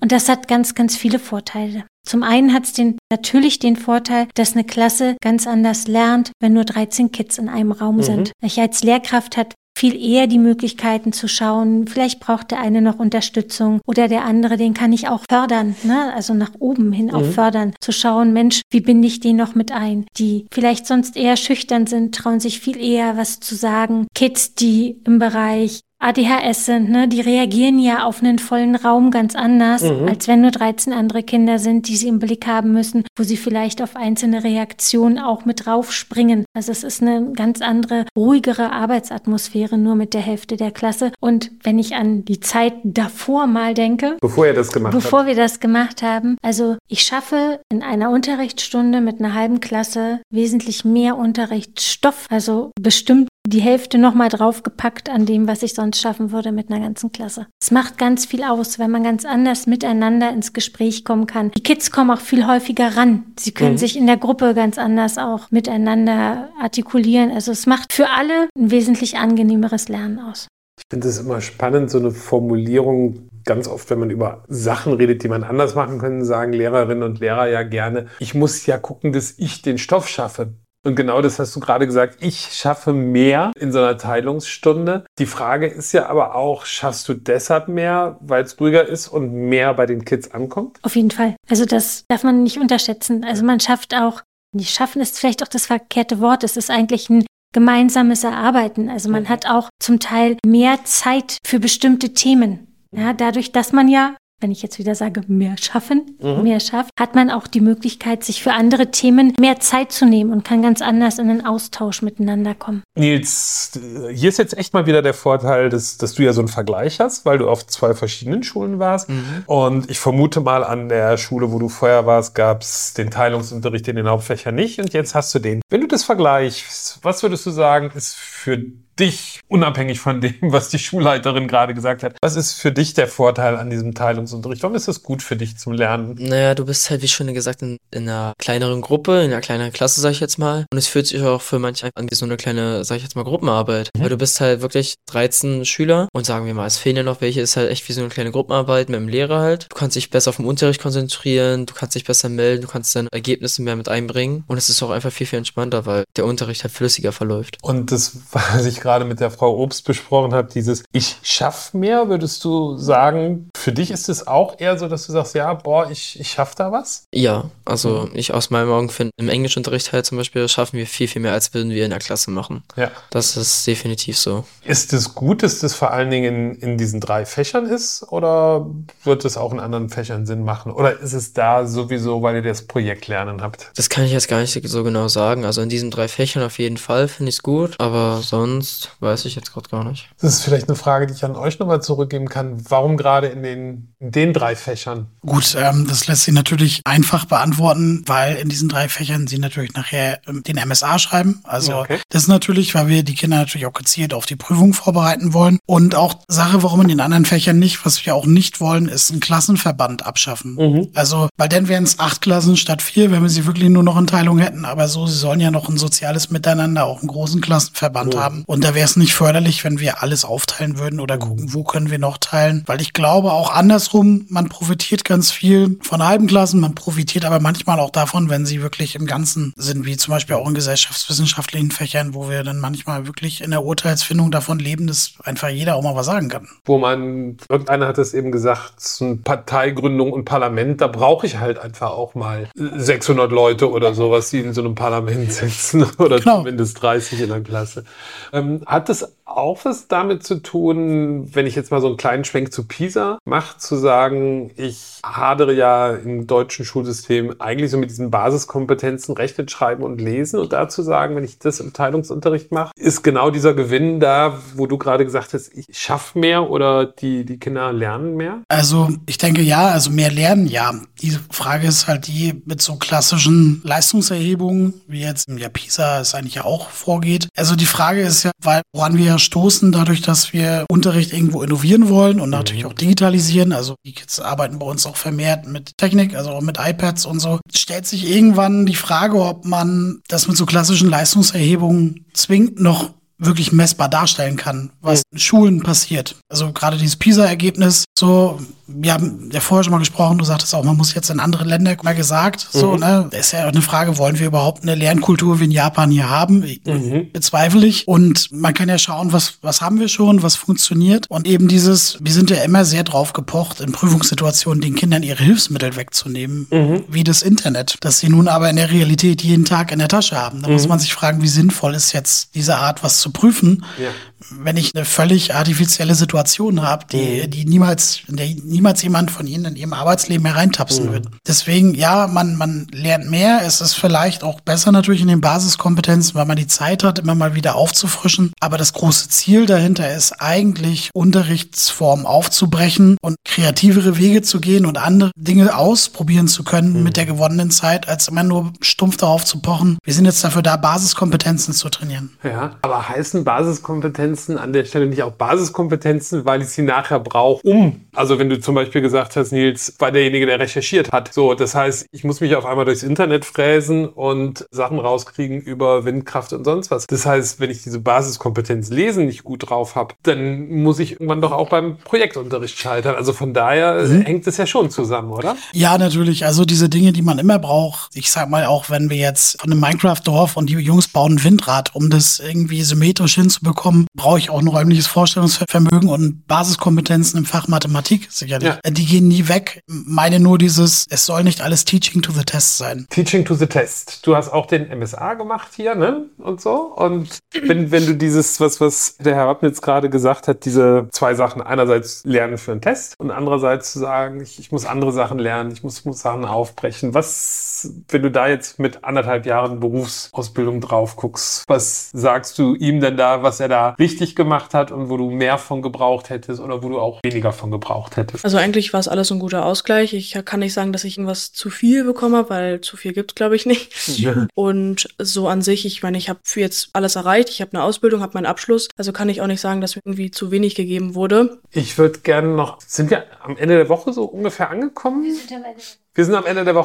[0.00, 1.84] Und das hat ganz, ganz viele Vorteile.
[2.06, 6.52] Zum einen hat es den, natürlich den Vorteil, dass eine Klasse ganz anders lernt, wenn
[6.52, 8.02] nur 13 Kids in einem Raum Mhm.
[8.02, 8.32] sind.
[8.42, 12.98] Ich als Lehrkraft hat viel eher die Möglichkeiten zu schauen, vielleicht braucht der eine noch
[12.98, 16.12] Unterstützung oder der andere, den kann ich auch fördern, ne?
[16.14, 17.32] also nach oben hin auch mhm.
[17.32, 20.06] fördern, zu schauen, Mensch, wie binde ich den noch mit ein?
[20.18, 24.06] Die vielleicht sonst eher schüchtern sind, trauen sich viel eher was zu sagen.
[24.14, 29.36] Kids, die im Bereich ADHS sind, ne, die reagieren ja auf einen vollen Raum ganz
[29.36, 30.08] anders, mhm.
[30.08, 33.36] als wenn nur 13 andere Kinder sind, die sie im Blick haben müssen, wo sie
[33.36, 36.44] vielleicht auf einzelne Reaktionen auch mit draufspringen.
[36.54, 41.12] Also es ist eine ganz andere, ruhigere Arbeitsatmosphäre nur mit der Hälfte der Klasse.
[41.20, 45.28] Und wenn ich an die Zeit davor mal denke, bevor ihr das gemacht bevor habt.
[45.28, 50.84] wir das gemacht haben, also ich schaffe in einer Unterrichtsstunde mit einer halben Klasse wesentlich
[50.84, 56.52] mehr Unterrichtsstoff, also bestimmt die Hälfte nochmal draufgepackt an dem, was ich sonst schaffen würde
[56.52, 57.46] mit einer ganzen Klasse.
[57.60, 61.50] Es macht ganz viel aus, wenn man ganz anders miteinander ins Gespräch kommen kann.
[61.50, 63.24] Die Kids kommen auch viel häufiger ran.
[63.38, 63.78] Sie können mhm.
[63.78, 67.30] sich in der Gruppe ganz anders auch miteinander artikulieren.
[67.30, 70.48] Also es macht für alle ein wesentlich angenehmeres Lernen aus.
[70.78, 75.24] Ich finde es immer spannend, so eine Formulierung ganz oft, wenn man über Sachen redet,
[75.24, 79.12] die man anders machen könnte, sagen Lehrerinnen und Lehrer ja gerne, ich muss ja gucken,
[79.12, 80.54] dass ich den Stoff schaffe.
[80.84, 82.16] Und genau das hast du gerade gesagt.
[82.20, 85.04] Ich schaffe mehr in so einer Teilungsstunde.
[85.18, 89.32] Die Frage ist ja aber auch, schaffst du deshalb mehr, weil es ruhiger ist und
[89.32, 90.78] mehr bei den Kids ankommt?
[90.82, 91.36] Auf jeden Fall.
[91.48, 93.24] Also das darf man nicht unterschätzen.
[93.24, 94.22] Also man schafft auch,
[94.54, 96.42] nicht schaffen ist vielleicht auch das verkehrte Wort.
[96.42, 98.88] Es ist eigentlich ein gemeinsames Erarbeiten.
[98.88, 99.28] Also man mhm.
[99.28, 102.66] hat auch zum Teil mehr Zeit für bestimmte Themen.
[102.94, 106.42] Ja, dadurch, dass man ja wenn ich jetzt wieder sage, mehr schaffen, mhm.
[106.42, 110.32] mehr schafft, hat man auch die Möglichkeit, sich für andere Themen mehr Zeit zu nehmen
[110.32, 112.82] und kann ganz anders in den Austausch miteinander kommen.
[112.96, 113.78] Nils,
[114.12, 117.00] hier ist jetzt echt mal wieder der Vorteil, dass, dass du ja so einen Vergleich
[117.00, 119.08] hast, weil du auf zwei verschiedenen Schulen warst.
[119.08, 119.44] Mhm.
[119.46, 123.86] Und ich vermute mal, an der Schule, wo du vorher warst, gab es den Teilungsunterricht
[123.88, 125.62] in den Hauptfächern nicht und jetzt hast du den.
[125.70, 128.58] Wenn du das vergleichst, was würdest du sagen, ist für
[128.98, 133.08] dich, unabhängig von dem, was die Schulleiterin gerade gesagt hat, was ist für dich der
[133.08, 134.62] Vorteil an diesem Teilungsunterricht?
[134.62, 136.16] Warum ist das gut für dich zum Lernen?
[136.18, 139.72] Naja, du bist halt, wie schon gesagt, in, in einer kleineren Gruppe, in einer kleineren
[139.72, 140.66] Klasse, sag ich jetzt mal.
[140.70, 143.16] Und es fühlt sich auch für manche an wie so eine kleine, sag ich jetzt
[143.16, 143.90] mal, Gruppenarbeit.
[143.96, 144.02] Mhm.
[144.02, 147.20] Weil du bist halt wirklich 13 Schüler und sagen wir mal, es fehlen ja noch
[147.20, 149.66] welche, ist halt echt wie so eine kleine Gruppenarbeit mit dem Lehrer halt.
[149.70, 152.94] Du kannst dich besser auf den Unterricht konzentrieren, du kannst dich besser melden, du kannst
[152.94, 154.44] deine Ergebnisse mehr mit einbringen.
[154.46, 157.58] Und es ist auch einfach viel, viel entspannter, weil der Unterricht halt flüssiger verläuft.
[157.62, 162.08] Und das, was ich gerade mit der Frau Obst besprochen habe, dieses Ich schaff mehr,
[162.08, 165.90] würdest du sagen, für dich ist es auch eher so, dass du sagst, ja, boah,
[165.90, 167.04] ich, ich schaff da was?
[167.14, 171.08] Ja, also ich aus meinen Augen finde, im Englischunterricht halt zum Beispiel schaffen wir viel,
[171.08, 172.62] viel mehr, als würden wir in der Klasse machen.
[172.76, 172.90] Ja.
[173.10, 174.44] Das ist definitiv so.
[174.64, 178.66] Ist es gut, dass das vor allen Dingen in, in diesen drei Fächern ist oder
[179.04, 180.72] wird es auch in anderen Fächern Sinn machen?
[180.72, 183.70] Oder ist es da sowieso, weil ihr das Projekt lernen habt?
[183.76, 185.44] Das kann ich jetzt gar nicht so genau sagen.
[185.44, 189.24] Also in diesen drei Fächern auf jeden Fall finde ich es gut, aber sonst weiß
[189.24, 190.08] ich jetzt gerade gar nicht.
[190.20, 192.62] Das ist vielleicht eine Frage, die ich an euch nochmal zurückgeben kann.
[192.68, 195.06] Warum gerade in den, in den drei Fächern?
[195.20, 199.74] Gut, ähm, das lässt sich natürlich einfach beantworten, weil in diesen drei Fächern sie natürlich
[199.74, 201.40] nachher ähm, den MSA schreiben.
[201.44, 201.98] Also okay.
[202.08, 205.58] das ist natürlich, weil wir die Kinder natürlich auch gezielt auf die Prüfung vorbereiten wollen.
[205.66, 209.10] Und auch Sache, warum in den anderen Fächern nicht, was wir auch nicht wollen, ist
[209.10, 210.54] einen Klassenverband abschaffen.
[210.54, 210.88] Mhm.
[210.94, 213.98] Also, weil dann wären es acht Klassen statt vier, wenn wir sie wirklich nur noch
[213.98, 214.64] in Teilung hätten.
[214.64, 218.18] Aber so, sie sollen ja noch ein soziales Miteinander, auch einen großen Klassenverband mhm.
[218.18, 218.44] haben.
[218.46, 221.90] Und da wäre es nicht förderlich, wenn wir alles aufteilen würden oder gucken, wo können
[221.90, 222.62] wir noch teilen.
[222.66, 227.40] Weil ich glaube auch andersrum, man profitiert ganz viel von halben Klassen, man profitiert aber
[227.40, 231.70] manchmal auch davon, wenn sie wirklich im Ganzen sind, wie zum Beispiel auch in gesellschaftswissenschaftlichen
[231.70, 235.82] Fächern, wo wir dann manchmal wirklich in der Urteilsfindung davon leben, dass einfach jeder auch
[235.82, 236.48] mal was sagen kann.
[236.64, 241.90] Wo man, irgendeiner hat es eben gesagt, Parteigründung und Parlament, da brauche ich halt einfach
[241.90, 246.38] auch mal 600 Leute oder sowas, die in so einem Parlament sitzen oder genau.
[246.38, 247.84] zumindest 30 in der Klasse.
[248.32, 252.24] Ähm, hat es auch was damit zu tun, wenn ich jetzt mal so einen kleinen
[252.24, 257.90] Schwenk zu PISA mache, zu sagen, ich hadere ja im deutschen Schulsystem eigentlich so mit
[257.90, 262.72] diesen Basiskompetenzen Rechnen, Schreiben und Lesen und dazu sagen, wenn ich das im Teilungsunterricht mache,
[262.76, 267.24] ist genau dieser Gewinn da, wo du gerade gesagt hast, ich schaffe mehr oder die,
[267.24, 268.42] die Kinder lernen mehr?
[268.48, 270.72] Also ich denke ja, also mehr lernen, ja.
[271.00, 276.14] Die Frage ist halt die mit so klassischen Leistungserhebungen, wie jetzt im ja PISA es
[276.14, 277.28] eigentlich auch vorgeht.
[277.36, 281.42] Also die Frage ist ja, weil woran wir ja stoßen, dadurch, dass wir Unterricht irgendwo
[281.42, 282.70] innovieren wollen und natürlich mhm.
[282.70, 283.52] auch digitalisieren.
[283.52, 287.20] Also die Kids arbeiten bei uns auch vermehrt mit Technik, also auch mit iPads und
[287.20, 287.40] so.
[287.54, 292.90] Stellt sich irgendwann die Frage, ob man das mit so klassischen Leistungserhebungen zwingt, noch
[293.24, 296.16] wirklich messbar darstellen kann, was in Schulen passiert.
[296.28, 300.64] Also gerade dieses PISA-Ergebnis, so, wir haben ja vorher schon mal gesprochen, du sagtest auch,
[300.64, 302.80] man muss jetzt in andere Länder mal gesagt, so, Mhm.
[302.80, 306.08] ne, ist ja auch eine Frage, wollen wir überhaupt eine Lernkultur wie in Japan hier
[306.08, 306.44] haben?
[306.66, 307.12] Mhm.
[307.12, 307.86] Bezweifle ich.
[307.86, 311.06] Und man kann ja schauen, was, was haben wir schon, was funktioniert.
[311.08, 315.22] Und eben dieses, wir sind ja immer sehr drauf gepocht, in Prüfungssituationen den Kindern ihre
[315.22, 316.84] Hilfsmittel wegzunehmen, Mhm.
[316.88, 320.16] wie das Internet, das sie nun aber in der Realität jeden Tag in der Tasche
[320.16, 320.40] haben.
[320.42, 320.54] Da Mhm.
[320.54, 323.90] muss man sich fragen, wie sinnvoll ist jetzt diese Art, was zu prüfen, Ja.
[324.30, 329.26] Wenn ich eine völlig artifizielle Situation habe, die, die niemals, in der niemals jemand von
[329.26, 331.08] Ihnen in Ihrem Arbeitsleben hereintapsen wird.
[331.26, 333.40] Deswegen, ja, man, man lernt mehr.
[333.44, 337.14] Es ist vielleicht auch besser natürlich in den Basiskompetenzen, weil man die Zeit hat, immer
[337.14, 338.32] mal wieder aufzufrischen.
[338.40, 344.78] Aber das große Ziel dahinter ist eigentlich, Unterrichtsformen aufzubrechen und kreativere Wege zu gehen und
[344.78, 349.40] andere Dinge ausprobieren zu können mit der gewonnenen Zeit, als immer nur stumpf darauf zu
[349.40, 349.78] pochen.
[349.84, 352.16] Wir sind jetzt dafür da, Basiskompetenzen zu trainieren.
[352.22, 357.46] Ja, aber heißen Basiskompetenzen an der Stelle nicht auch Basiskompetenzen, weil ich sie nachher brauche,
[357.46, 361.12] um, also wenn du zum Beispiel gesagt hast, Nils, war derjenige, der recherchiert hat.
[361.12, 365.84] So, das heißt, ich muss mich auf einmal durchs Internet fräsen und Sachen rauskriegen über
[365.84, 366.86] Windkraft und sonst was.
[366.86, 371.20] Das heißt, wenn ich diese Basiskompetenz lesen nicht gut drauf habe, dann muss ich irgendwann
[371.20, 372.94] doch auch beim Projektunterricht scheitern.
[372.96, 375.36] Also von daher hängt es ja schon zusammen, oder?
[375.52, 376.24] Ja, natürlich.
[376.24, 377.90] Also diese Dinge, die man immer braucht.
[377.94, 381.24] Ich sag mal auch, wenn wir jetzt von einem Minecraft-Dorf und die Jungs bauen ein
[381.24, 387.24] Windrad, um das irgendwie symmetrisch hinzubekommen, brauche ich auch ein räumliches Vorstellungsvermögen und Basiskompetenzen im
[387.24, 388.48] Fach Mathematik sicherlich.
[388.48, 388.58] Ja.
[388.68, 389.62] Die gehen nie weg.
[389.68, 392.88] Meine nur dieses, es soll nicht alles Teaching to the Test sein.
[392.90, 394.04] Teaching to the Test.
[394.04, 396.06] Du hast auch den MSA gemacht hier, ne?
[396.18, 396.74] Und so.
[396.74, 401.14] Und wenn, wenn du dieses, was, was der Herr Wappnitz gerade gesagt hat, diese zwei
[401.14, 405.20] Sachen, einerseits lernen für einen Test und andererseits zu sagen, ich, ich muss andere Sachen
[405.20, 406.92] lernen, ich muss, muss Sachen aufbrechen.
[406.92, 412.80] Was, wenn du da jetzt mit anderthalb Jahren Berufsausbildung drauf guckst, was sagst du ihm
[412.80, 416.40] denn da, was er da richtig gemacht hat und wo du mehr von gebraucht hättest
[416.40, 418.24] oder wo du auch weniger von gebraucht hättest?
[418.24, 419.94] Also eigentlich war es alles ein guter Ausgleich.
[419.94, 423.14] Ich kann nicht sagen, dass ich irgendwas zu viel bekommen habe, weil zu viel gibt's
[423.14, 423.72] glaube ich, nicht.
[423.98, 424.26] Ja.
[424.34, 427.28] Und so an sich, ich meine, ich habe für jetzt alles erreicht.
[427.28, 428.68] Ich habe eine Ausbildung, habe meinen Abschluss.
[428.76, 431.40] Also kann ich auch nicht sagen, dass mir irgendwie zu wenig gegeben wurde.
[431.50, 435.04] Ich würde gerne noch, sind wir am Ende der Woche so ungefähr angekommen?
[435.04, 435.81] Wir sind am Ende der Woche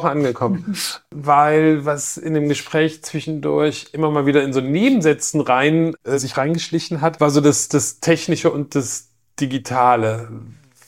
[0.04, 0.74] angekommen,
[1.10, 6.36] weil was in dem Gespräch zwischendurch immer mal wieder in so Nebensätzen rein, äh, sich
[6.36, 10.28] reingeschlichen hat, war so das, das Technische und das Digitale.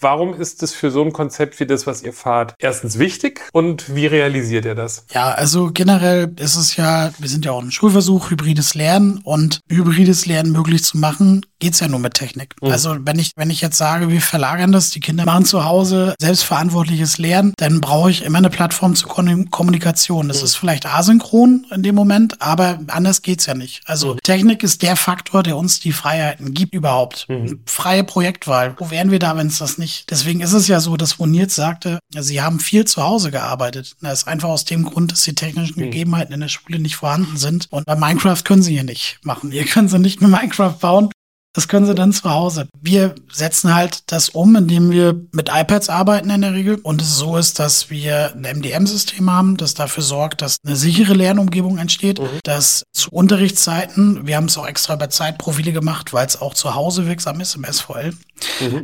[0.01, 3.95] Warum ist das für so ein Konzept wie das, was ihr fahrt, erstens wichtig und
[3.95, 5.05] wie realisiert ihr das?
[5.13, 9.61] Ja, also generell ist es ja, wir sind ja auch ein Schulversuch, hybrides Lernen und
[9.69, 12.55] hybrides Lernen möglich zu machen, geht's ja nur mit Technik.
[12.63, 12.71] Mhm.
[12.71, 16.15] Also wenn ich, wenn ich jetzt sage, wir verlagern das, die Kinder machen zu Hause
[16.19, 20.29] selbstverantwortliches Lernen, dann brauche ich immer eine Plattform zur Kon Kommunikation.
[20.29, 23.83] Das ist vielleicht asynchron in dem Moment, aber anders geht's ja nicht.
[23.85, 27.29] Also Technik ist der Faktor, der uns die Freiheiten gibt überhaupt.
[27.67, 28.75] Freie Projektwahl.
[28.79, 29.90] Wo wären wir da, wenn es das nicht?
[30.09, 33.97] Deswegen ist es ja so, dass wo Nils sagte, sie haben viel zu Hause gearbeitet.
[34.01, 37.37] Das ist einfach aus dem Grund, dass die technischen Gegebenheiten in der Schule nicht vorhanden
[37.37, 37.67] sind.
[37.71, 39.53] Und bei Minecraft können sie hier nicht machen.
[39.53, 41.11] Ihr könnt sie nicht mit Minecraft bauen.
[41.53, 42.69] Das können sie dann zu Hause.
[42.81, 46.77] Wir setzen halt das um, indem wir mit iPads arbeiten in der Regel.
[46.77, 51.15] Und es so ist, dass wir ein MDM-System haben, das dafür sorgt, dass eine sichere
[51.15, 56.41] Lernumgebung entsteht, dass zu Unterrichtszeiten, wir haben es auch extra bei Zeitprofile gemacht, weil es
[56.41, 58.15] auch zu Hause wirksam ist im SVL,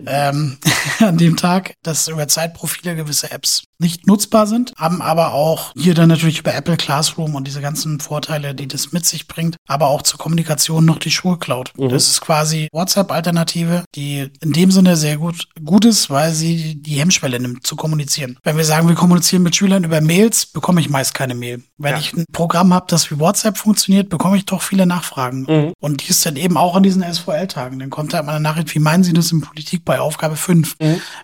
[0.06, 0.58] ähm,
[0.98, 5.94] an dem Tag, dass über Zeitprofile gewisse Apps nicht nutzbar sind, haben aber auch hier
[5.94, 9.88] dann natürlich über Apple Classroom und diese ganzen Vorteile, die das mit sich bringt, aber
[9.88, 11.72] auch zur Kommunikation noch die Schulcloud.
[11.78, 16.98] Das ist quasi WhatsApp-Alternative, die in dem Sinne sehr gut, gut ist, weil sie die
[17.00, 18.38] Hemmschwelle nimmt, zu kommunizieren.
[18.42, 21.62] Wenn wir sagen, wir kommunizieren mit Schülern über Mails, bekomme ich meist keine Mail.
[21.78, 21.98] Wenn Ja.
[21.98, 25.72] ich ein Programm habe, das wie WhatsApp funktioniert, bekomme ich doch viele Nachfragen.
[25.80, 27.78] Und die ist dann eben auch an diesen SVL-Tagen.
[27.78, 30.76] Dann kommt halt mal eine Nachricht, wie meinen Sie das in Politik bei Aufgabe 5?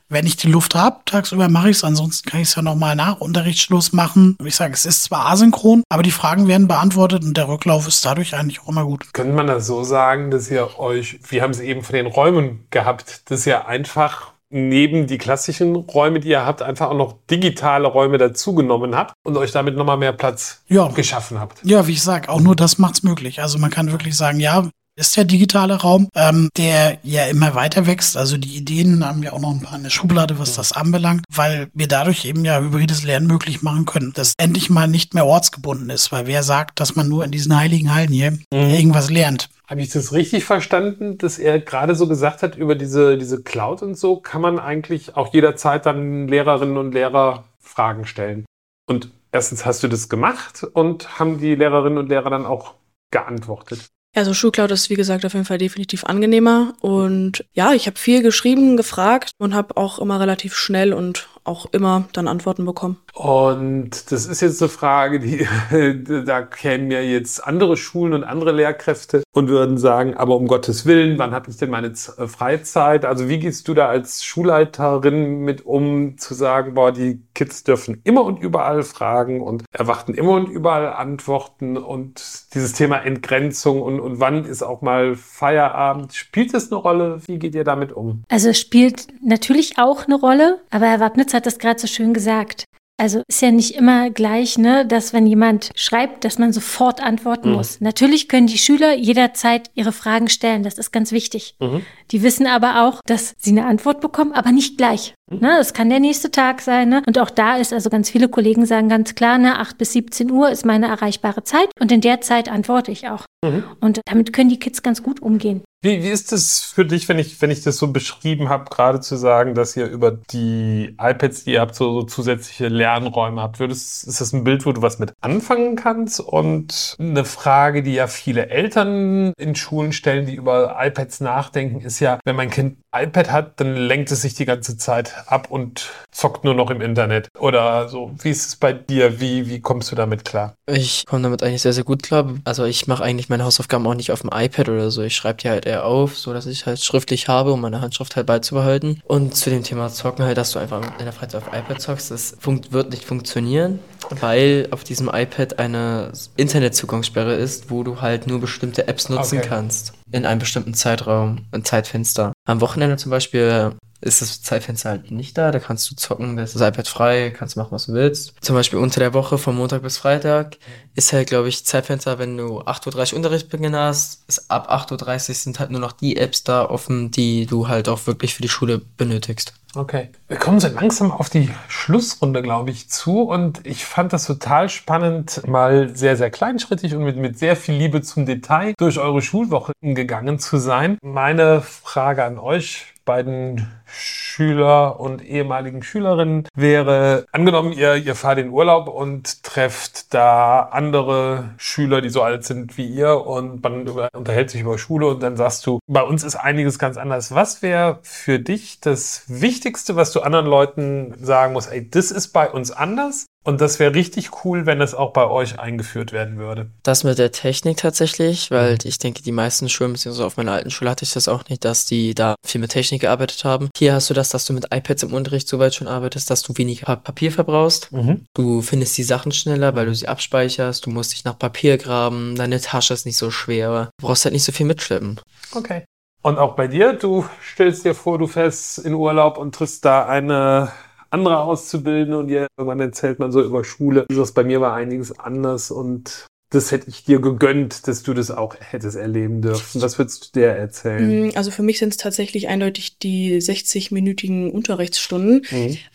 [0.08, 2.96] Wenn ich die Luft habe, tagsüber mache ich es, ansonsten kann ich es ja nochmal
[2.96, 4.36] nach Unterrichtsschluss machen.
[4.44, 8.04] Ich sage, es ist zwar asynchron, aber die Fragen werden beantwortet und der Rücklauf ist
[8.04, 9.12] dadurch eigentlich auch immer gut.
[9.12, 12.66] Könnte man das so sagen, dass ihr euch, wir haben es eben von den Räumen
[12.70, 17.88] gehabt, dass ihr einfach neben die klassischen Räume, die ihr habt, einfach auch noch digitale
[17.88, 20.88] Räume dazugenommen habt und euch damit nochmal mehr Platz Ja.
[20.88, 21.60] geschaffen habt?
[21.64, 23.40] Ja, wie ich sage, auch nur das macht's möglich.
[23.40, 27.86] Also man kann wirklich sagen, ja, ist der digitale Raum, ähm, der ja immer weiter
[27.86, 28.16] wächst.
[28.16, 31.24] Also die Ideen haben ja auch noch ein paar in der Schublade, was das anbelangt,
[31.30, 35.26] weil wir dadurch eben ja hybrides Lernen möglich machen können, das endlich mal nicht mehr
[35.26, 39.48] ortsgebunden ist, weil wer sagt, dass man nur in diesen heiligen Hallen hier irgendwas lernt?
[39.66, 43.80] Habe ich das richtig verstanden, dass er gerade so gesagt hat über diese, diese Cloud
[43.82, 48.44] und so, kann man eigentlich auch jederzeit dann Lehrerinnen und Lehrer Fragen stellen?
[48.86, 52.74] Und erstens hast du das gemacht und haben die Lehrerinnen und Lehrer dann auch
[53.10, 53.88] geantwortet?
[54.14, 56.74] Also Schulcloud ist, wie gesagt, auf jeden Fall definitiv angenehmer.
[56.80, 61.66] Und ja, ich habe viel geschrieben, gefragt und habe auch immer relativ schnell und auch
[61.72, 62.98] immer dann Antworten bekommen.
[63.14, 65.46] Und das ist jetzt eine Frage, die
[66.26, 70.86] da kämen ja jetzt andere Schulen und andere Lehrkräfte und würden sagen, aber um Gottes
[70.86, 73.04] Willen, wann habe ich denn meine äh, Freizeit?
[73.04, 78.00] Also wie gehst du da als Schulleiterin mit um, zu sagen, boah, die Kids dürfen
[78.04, 84.00] immer und überall fragen und erwarten immer und überall Antworten und dieses Thema Entgrenzung und,
[84.00, 86.14] und wann ist auch mal Feierabend?
[86.14, 87.20] Spielt es eine Rolle?
[87.26, 88.24] Wie geht ihr damit um?
[88.28, 91.00] Also es spielt natürlich auch eine Rolle, aber Herr
[91.32, 92.64] Wabnitz hat das gerade so schön gesagt.
[92.98, 97.48] Also ist ja nicht immer gleich, ne, dass wenn jemand schreibt, dass man sofort antworten
[97.50, 97.54] Mhm.
[97.56, 97.80] muss.
[97.80, 101.54] Natürlich können die Schüler jederzeit ihre Fragen stellen, das ist ganz wichtig.
[101.58, 101.84] Mhm.
[102.12, 105.14] Die wissen aber auch, dass sie eine Antwort bekommen, aber nicht gleich.
[105.30, 106.90] Ne, das kann der nächste Tag sein.
[106.90, 107.02] Ne?
[107.06, 110.30] Und auch da ist also ganz viele Kollegen sagen ganz klar, ne, 8 bis 17
[110.30, 113.24] Uhr ist meine erreichbare Zeit und in der Zeit antworte ich auch.
[113.44, 113.64] Mhm.
[113.80, 115.62] Und damit können die Kids ganz gut umgehen.
[115.84, 119.00] Wie, wie ist es für dich, wenn ich, wenn ich das so beschrieben habe, gerade
[119.00, 123.58] zu sagen, dass ihr über die iPads, die ihr habt, so, so zusätzliche Lernräume habt?
[123.58, 126.20] Würdest, ist das ein Bild, wo du was mit anfangen kannst?
[126.20, 131.98] Und eine Frage, die ja viele Eltern in Schulen stellen, die über iPads nachdenken, ist
[132.02, 135.90] ja, wenn mein Kind iPad hat, dann lenkt es sich die ganze Zeit ab und
[136.10, 137.28] zockt nur noch im Internet.
[137.38, 138.12] Oder so.
[138.20, 139.20] Wie ist es bei dir?
[139.20, 140.54] Wie, wie kommst du damit klar?
[140.66, 142.34] Ich komme damit eigentlich sehr, sehr gut klar.
[142.44, 145.02] Also ich mache eigentlich meine Hausaufgaben auch nicht auf dem iPad oder so.
[145.02, 148.16] Ich schreibe die halt eher auf, so dass ich halt schriftlich habe, um meine Handschrift
[148.16, 149.00] halt beizubehalten.
[149.06, 152.10] Und zu dem Thema Zocken halt, dass du einfach in der Freizeit auf iPad zockst,
[152.10, 153.78] das wird nicht funktionieren,
[154.20, 159.48] weil auf diesem iPad eine Internetzugangssperre ist, wo du halt nur bestimmte Apps nutzen Okay.
[159.48, 159.94] kannst.
[160.10, 162.32] In einem bestimmten Zeitraum, ein Zeitfenster.
[162.46, 163.72] Am Wochenende zum Beispiel
[164.02, 167.30] ist das Zeitfenster halt nicht da, da kannst du zocken, da ist das iPad frei,
[167.30, 168.34] kannst machen, was du willst.
[168.40, 170.58] Zum Beispiel unter der Woche von Montag bis Freitag
[170.94, 175.34] ist halt, glaube ich, Zeitfenster, wenn du 8.30 Uhr Unterrichtsbeginn hast, ist ab 8.30 Uhr
[175.34, 178.48] sind halt nur noch die Apps da offen, die du halt auch wirklich für die
[178.48, 179.54] Schule benötigst.
[179.74, 180.10] Okay.
[180.28, 183.22] Wir kommen so langsam auf die Schlussrunde, glaube ich, zu.
[183.22, 187.76] Und ich fand das total spannend, mal sehr, sehr kleinschrittig und mit, mit sehr viel
[187.76, 190.98] Liebe zum Detail durch eure Schulwoche gegangen zu sein.
[191.02, 198.50] Meine Frage an euch beiden Schüler und ehemaligen Schülerinnen wäre, angenommen, ihr, ihr fahrt in
[198.50, 204.50] Urlaub und trefft da andere Schüler, die so alt sind wie ihr und man unterhält
[204.50, 207.34] sich über Schule und dann sagst du, bei uns ist einiges ganz anders.
[207.34, 212.28] Was wäre für dich das Wichtigste, was du anderen Leuten sagen musst, ey, das ist
[212.28, 213.26] bei uns anders?
[213.44, 216.70] Und das wäre richtig cool, wenn das auch bei euch eingeführt werden würde.
[216.84, 220.70] Das mit der Technik tatsächlich, weil ich denke, die meisten Schulen, beziehungsweise auf meiner alten
[220.70, 223.68] Schule hatte ich das auch nicht, dass die da viel mit Technik gearbeitet haben.
[223.76, 226.42] Hier hast du das, dass du mit iPads im Unterricht so weit schon arbeitest, dass
[226.42, 227.90] du weniger Papier verbrauchst.
[228.34, 230.86] Du findest die Sachen schneller, weil du sie abspeicherst.
[230.86, 232.36] Du musst dich nach Papier graben.
[232.36, 233.90] Deine Tasche ist nicht so schwer.
[233.98, 235.20] Du brauchst halt nicht so viel mitschleppen.
[235.54, 235.84] Okay.
[236.22, 240.06] Und auch bei dir, du stellst dir vor, du fährst in Urlaub und triffst da
[240.06, 240.70] eine
[241.12, 244.06] andere Auszubildende und ihr irgendwann erzählt man so über Schule.
[244.10, 248.30] Sagst, bei mir war einiges anders und das hätte ich dir gegönnt, dass du das
[248.30, 249.80] auch hättest erleben dürfen.
[249.80, 251.28] Was würdest du dir erzählen?
[251.28, 255.42] Mm, Also für mich sind es tatsächlich eindeutig die 60-minütigen Unterrichtsstunden,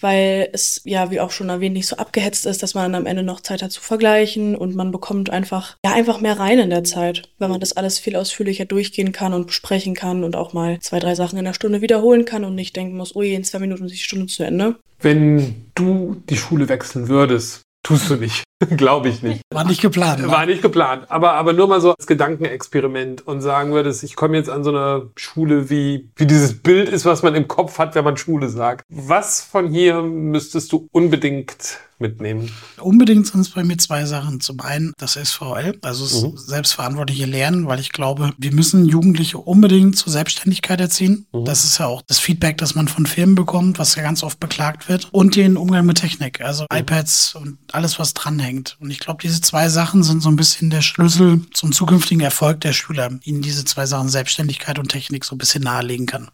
[0.01, 3.23] weil es ja, wie auch schon erwähnt, nicht so abgehetzt ist, dass man am Ende
[3.23, 6.83] noch Zeit hat zu vergleichen und man bekommt einfach, ja, einfach mehr rein in der
[6.83, 10.79] Zeit, weil man das alles viel ausführlicher durchgehen kann und besprechen kann und auch mal
[10.79, 13.43] zwei, drei Sachen in der Stunde wiederholen kann und nicht denken muss, oh je, in
[13.43, 14.75] zwei Minuten ist die Stunde zu Ende.
[14.99, 18.43] Wenn du die Schule wechseln würdest, tust du nicht.
[18.77, 19.41] Glaube ich nicht.
[19.53, 20.21] War nicht geplant.
[20.21, 20.27] ne?
[20.29, 24.37] War nicht geplant, aber, aber nur mal so als Gedankenexperiment und sagen würdest, ich komme
[24.37, 27.93] jetzt an so eine Schule, wie, wie dieses Bild ist, was man im Kopf hat,
[27.95, 28.83] wenn man Schule sagt.
[28.89, 32.51] Was von hier müsstest du unbedingt mitnehmen?
[32.79, 34.39] Unbedingt sind es bei mir zwei Sachen.
[34.39, 36.37] Zum einen das SVL, also das Mhm.
[36.37, 41.25] selbstverantwortliche Lernen, weil ich glaube, wir müssen Jugendliche unbedingt zur Selbstständigkeit erziehen.
[41.33, 41.45] Mhm.
[41.45, 44.39] Das ist ja auch das Feedback, das man von Firmen bekommt, was ja ganz oft
[44.39, 45.07] beklagt wird.
[45.11, 46.77] Und den Umgang mit Technik, also Mhm.
[46.77, 48.46] iPads und alles, was dranhängt.
[48.79, 52.61] Und ich glaube, diese zwei Sachen sind so ein bisschen der Schlüssel zum zukünftigen Erfolg
[52.61, 56.29] der Schüler, ihnen diese zwei Sachen Selbstständigkeit und Technik so ein bisschen nahelegen kann.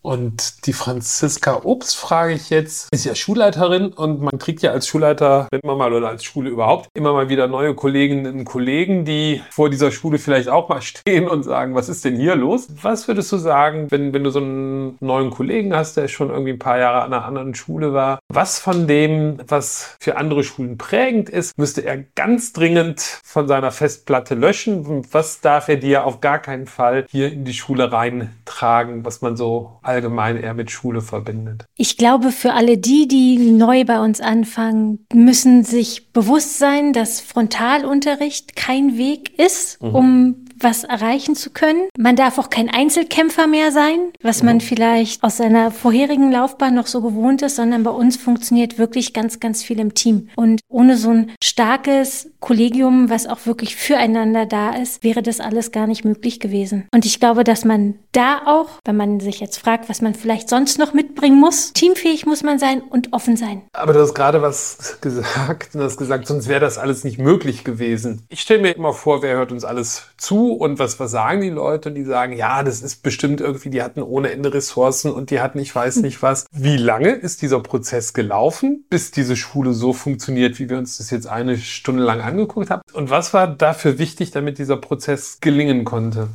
[0.00, 4.86] Und die Franziska Obst frage ich jetzt, ist ja Schulleiterin und man kriegt ja als
[4.86, 9.04] Schulleiter, wenn man mal oder als Schule überhaupt, immer mal wieder neue Kolleginnen und Kollegen,
[9.04, 12.68] die vor dieser Schule vielleicht auch mal stehen und sagen, was ist denn hier los?
[12.80, 16.52] Was würdest du sagen, wenn, wenn du so einen neuen Kollegen hast, der schon irgendwie
[16.52, 18.20] ein paar Jahre an einer anderen Schule war?
[18.28, 23.72] Was von dem, was für andere Schulen prägend ist, müsste er ganz dringend von seiner
[23.72, 25.04] Festplatte löschen?
[25.12, 29.36] Was darf er dir auf gar keinen Fall hier in die Schule reintragen, was man
[29.36, 31.64] so allgemein eher mit Schule verbindet?
[31.76, 37.20] Ich glaube, für alle die, die neu bei uns anfangen, müssen sich bewusst sein, dass
[37.20, 41.88] Frontalunterricht kein Weg ist, um was erreichen zu können.
[41.96, 46.86] Man darf auch kein Einzelkämpfer mehr sein, was man vielleicht aus seiner vorherigen Laufbahn noch
[46.86, 50.28] so gewohnt ist, sondern bei uns funktioniert wirklich ganz, ganz viel im Team.
[50.36, 55.72] Und ohne so ein starkes Kollegium, was auch wirklich füreinander da ist, wäre das alles
[55.72, 56.88] gar nicht möglich gewesen.
[56.92, 60.48] Und ich glaube, dass man da auch, wenn man sich jetzt fragt, was man vielleicht
[60.48, 63.62] sonst noch mitbringen muss, teamfähig muss man sein und offen sein.
[63.72, 67.64] Aber du hast gerade was gesagt und hast gesagt, sonst wäre das alles nicht möglich
[67.64, 68.22] gewesen.
[68.28, 71.50] Ich stelle mir immer vor, wer hört uns alles zu und was, was sagen die
[71.50, 71.88] Leute?
[71.88, 75.40] Und die sagen, ja, das ist bestimmt irgendwie, die hatten ohne Ende Ressourcen und die
[75.40, 76.46] hatten ich weiß nicht was.
[76.52, 81.10] Wie lange ist dieser Prozess gelaufen, bis diese Schule so funktioniert, wie wir uns das
[81.10, 82.82] jetzt eine Stunde lang angeguckt haben?
[82.92, 86.28] Und was war dafür wichtig, damit dieser Prozess gelingen konnte?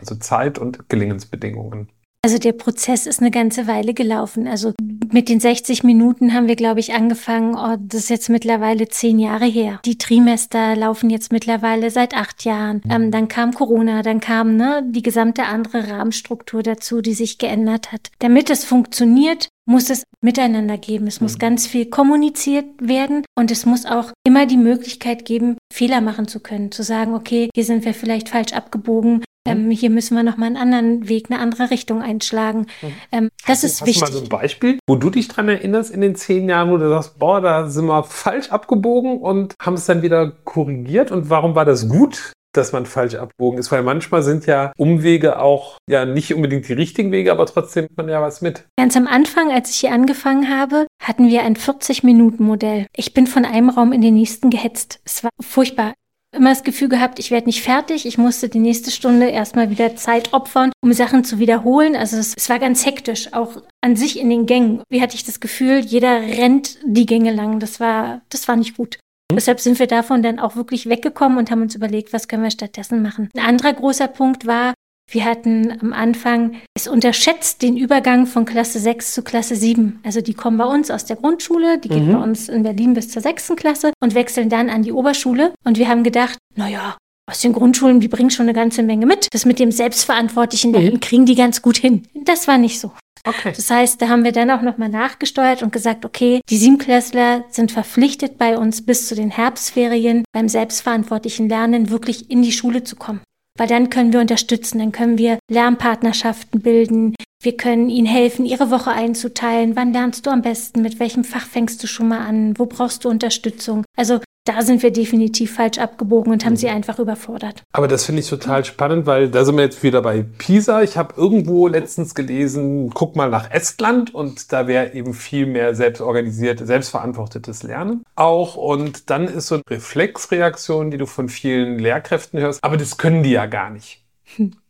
[0.00, 1.88] Also Zeit und Gelingensbedingungen.
[2.24, 4.48] Also der Prozess ist eine ganze Weile gelaufen.
[4.48, 4.72] Also
[5.12, 7.54] mit den 60 Minuten haben wir, glaube ich, angefangen.
[7.54, 9.78] Oh, das ist jetzt mittlerweile zehn Jahre her.
[9.84, 12.80] Die Trimester laufen jetzt mittlerweile seit acht Jahren.
[12.88, 17.92] Ähm, dann kam Corona, dann kam ne, die gesamte andere Rahmenstruktur dazu, die sich geändert
[17.92, 18.08] hat.
[18.20, 21.06] Damit es funktioniert, muss es miteinander geben.
[21.06, 26.00] Es muss ganz viel kommuniziert werden und es muss auch immer die Möglichkeit geben, Fehler
[26.00, 26.72] machen zu können.
[26.72, 29.22] Zu sagen, okay, hier sind wir vielleicht falsch abgebogen.
[29.46, 32.66] Ähm, hier müssen wir nochmal einen anderen Weg, eine andere Richtung einschlagen.
[33.12, 34.02] Ähm, das hast ist du, wichtig.
[34.02, 36.70] Hast du mal so ein Beispiel, wo du dich dran erinnerst in den zehn Jahren,
[36.70, 41.10] wo du sagst, boah, da sind wir falsch abgebogen und haben es dann wieder korrigiert
[41.10, 42.32] und warum war das gut?
[42.56, 46.72] dass man falsch abgebogen ist, weil manchmal sind ja Umwege auch ja nicht unbedingt die
[46.72, 48.64] richtigen Wege, aber trotzdem nimmt man ja was mit.
[48.78, 52.86] Ganz am Anfang, als ich hier angefangen habe, hatten wir ein 40-Minuten-Modell.
[52.94, 55.00] Ich bin von einem Raum in den nächsten gehetzt.
[55.04, 55.94] Es war furchtbar.
[56.34, 58.06] Immer das Gefühl gehabt, ich werde nicht fertig.
[58.06, 61.96] Ich musste die nächste Stunde erstmal wieder Zeit opfern, um Sachen zu wiederholen.
[61.96, 64.82] Also es, es war ganz hektisch, auch an sich in den Gängen.
[64.88, 67.60] Wie hatte ich das Gefühl, jeder rennt die Gänge lang.
[67.60, 68.98] Das war, das war nicht gut.
[69.32, 72.50] Deshalb sind wir davon dann auch wirklich weggekommen und haben uns überlegt, was können wir
[72.50, 73.30] stattdessen machen.
[73.34, 74.74] Ein anderer großer Punkt war,
[75.14, 80.00] wir hatten am Anfang es unterschätzt den Übergang von Klasse 6 zu Klasse 7.
[80.04, 83.10] Also die kommen bei uns aus der Grundschule, die gehen bei uns in Berlin bis
[83.10, 83.52] zur 6.
[83.56, 85.54] Klasse und wechseln dann an die Oberschule.
[85.64, 86.96] Und wir haben gedacht, naja,
[87.30, 89.28] aus den Grundschulen, die bringen schon eine ganze Menge mit.
[89.32, 92.06] Das mit dem selbstverantwortlichen Lernen kriegen die ganz gut hin.
[92.24, 92.92] Das war nicht so.
[93.26, 93.52] Okay.
[93.56, 97.72] Das heißt, da haben wir dann auch nochmal nachgesteuert und gesagt, okay, die Siebenklässler sind
[97.72, 102.96] verpflichtet bei uns bis zu den Herbstferien beim selbstverantwortlichen Lernen wirklich in die Schule zu
[102.96, 103.22] kommen.
[103.56, 108.70] Weil dann können wir unterstützen, dann können wir Lernpartnerschaften bilden, wir können ihnen helfen, ihre
[108.70, 109.76] Woche einzuteilen.
[109.76, 110.82] Wann lernst du am besten?
[110.82, 112.58] Mit welchem Fach fängst du schon mal an?
[112.58, 113.84] Wo brauchst du Unterstützung?
[113.96, 117.62] Also da sind wir definitiv falsch abgebogen und haben sie einfach überfordert.
[117.72, 120.82] Aber das finde ich total spannend, weil da sind wir jetzt wieder bei PISA.
[120.82, 125.74] Ich habe irgendwo letztens gelesen, guck mal nach Estland und da wäre eben viel mehr
[125.74, 128.56] selbstorganisiert, selbstverantwortetes Lernen auch.
[128.56, 133.22] Und dann ist so eine Reflexreaktion, die du von vielen Lehrkräften hörst, aber das können
[133.22, 134.03] die ja gar nicht.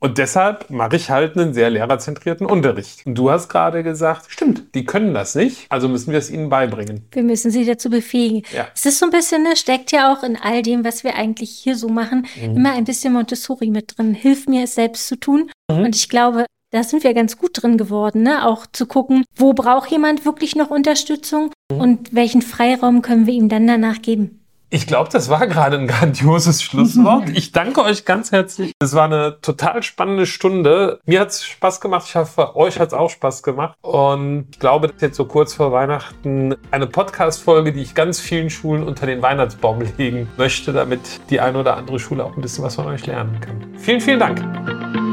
[0.00, 3.06] Und deshalb mache ich halt einen sehr lehrerzentrierten Unterricht.
[3.06, 6.48] Und du hast gerade gesagt, stimmt, die können das nicht, also müssen wir es ihnen
[6.48, 7.06] beibringen.
[7.12, 8.42] Wir müssen sie dazu befähigen.
[8.52, 8.68] Ja.
[8.74, 11.50] Es ist so ein bisschen, ne, steckt ja auch in all dem, was wir eigentlich
[11.50, 14.14] hier so machen, immer ein bisschen Montessori mit drin.
[14.14, 15.50] Hilf mir, es selbst zu tun.
[15.68, 18.44] Und ich glaube, da sind wir ganz gut drin geworden, ne?
[18.44, 23.48] auch zu gucken, wo braucht jemand wirklich noch Unterstützung und welchen Freiraum können wir ihm
[23.48, 24.43] dann danach geben.
[24.74, 27.28] Ich glaube, das war gerade ein grandioses Schlusswort.
[27.34, 28.72] Ich danke euch ganz herzlich.
[28.80, 30.98] Es war eine total spannende Stunde.
[31.04, 32.06] Mir hat es Spaß gemacht.
[32.08, 33.76] Ich hoffe, euch hat es auch Spaß gemacht.
[33.82, 38.18] Und ich glaube, das ist jetzt so kurz vor Weihnachten eine Podcast-Folge, die ich ganz
[38.18, 42.42] vielen Schulen unter den Weihnachtsbaum legen möchte, damit die eine oder andere Schule auch ein
[42.42, 43.78] bisschen was von euch lernen kann.
[43.78, 45.03] Vielen, vielen Dank.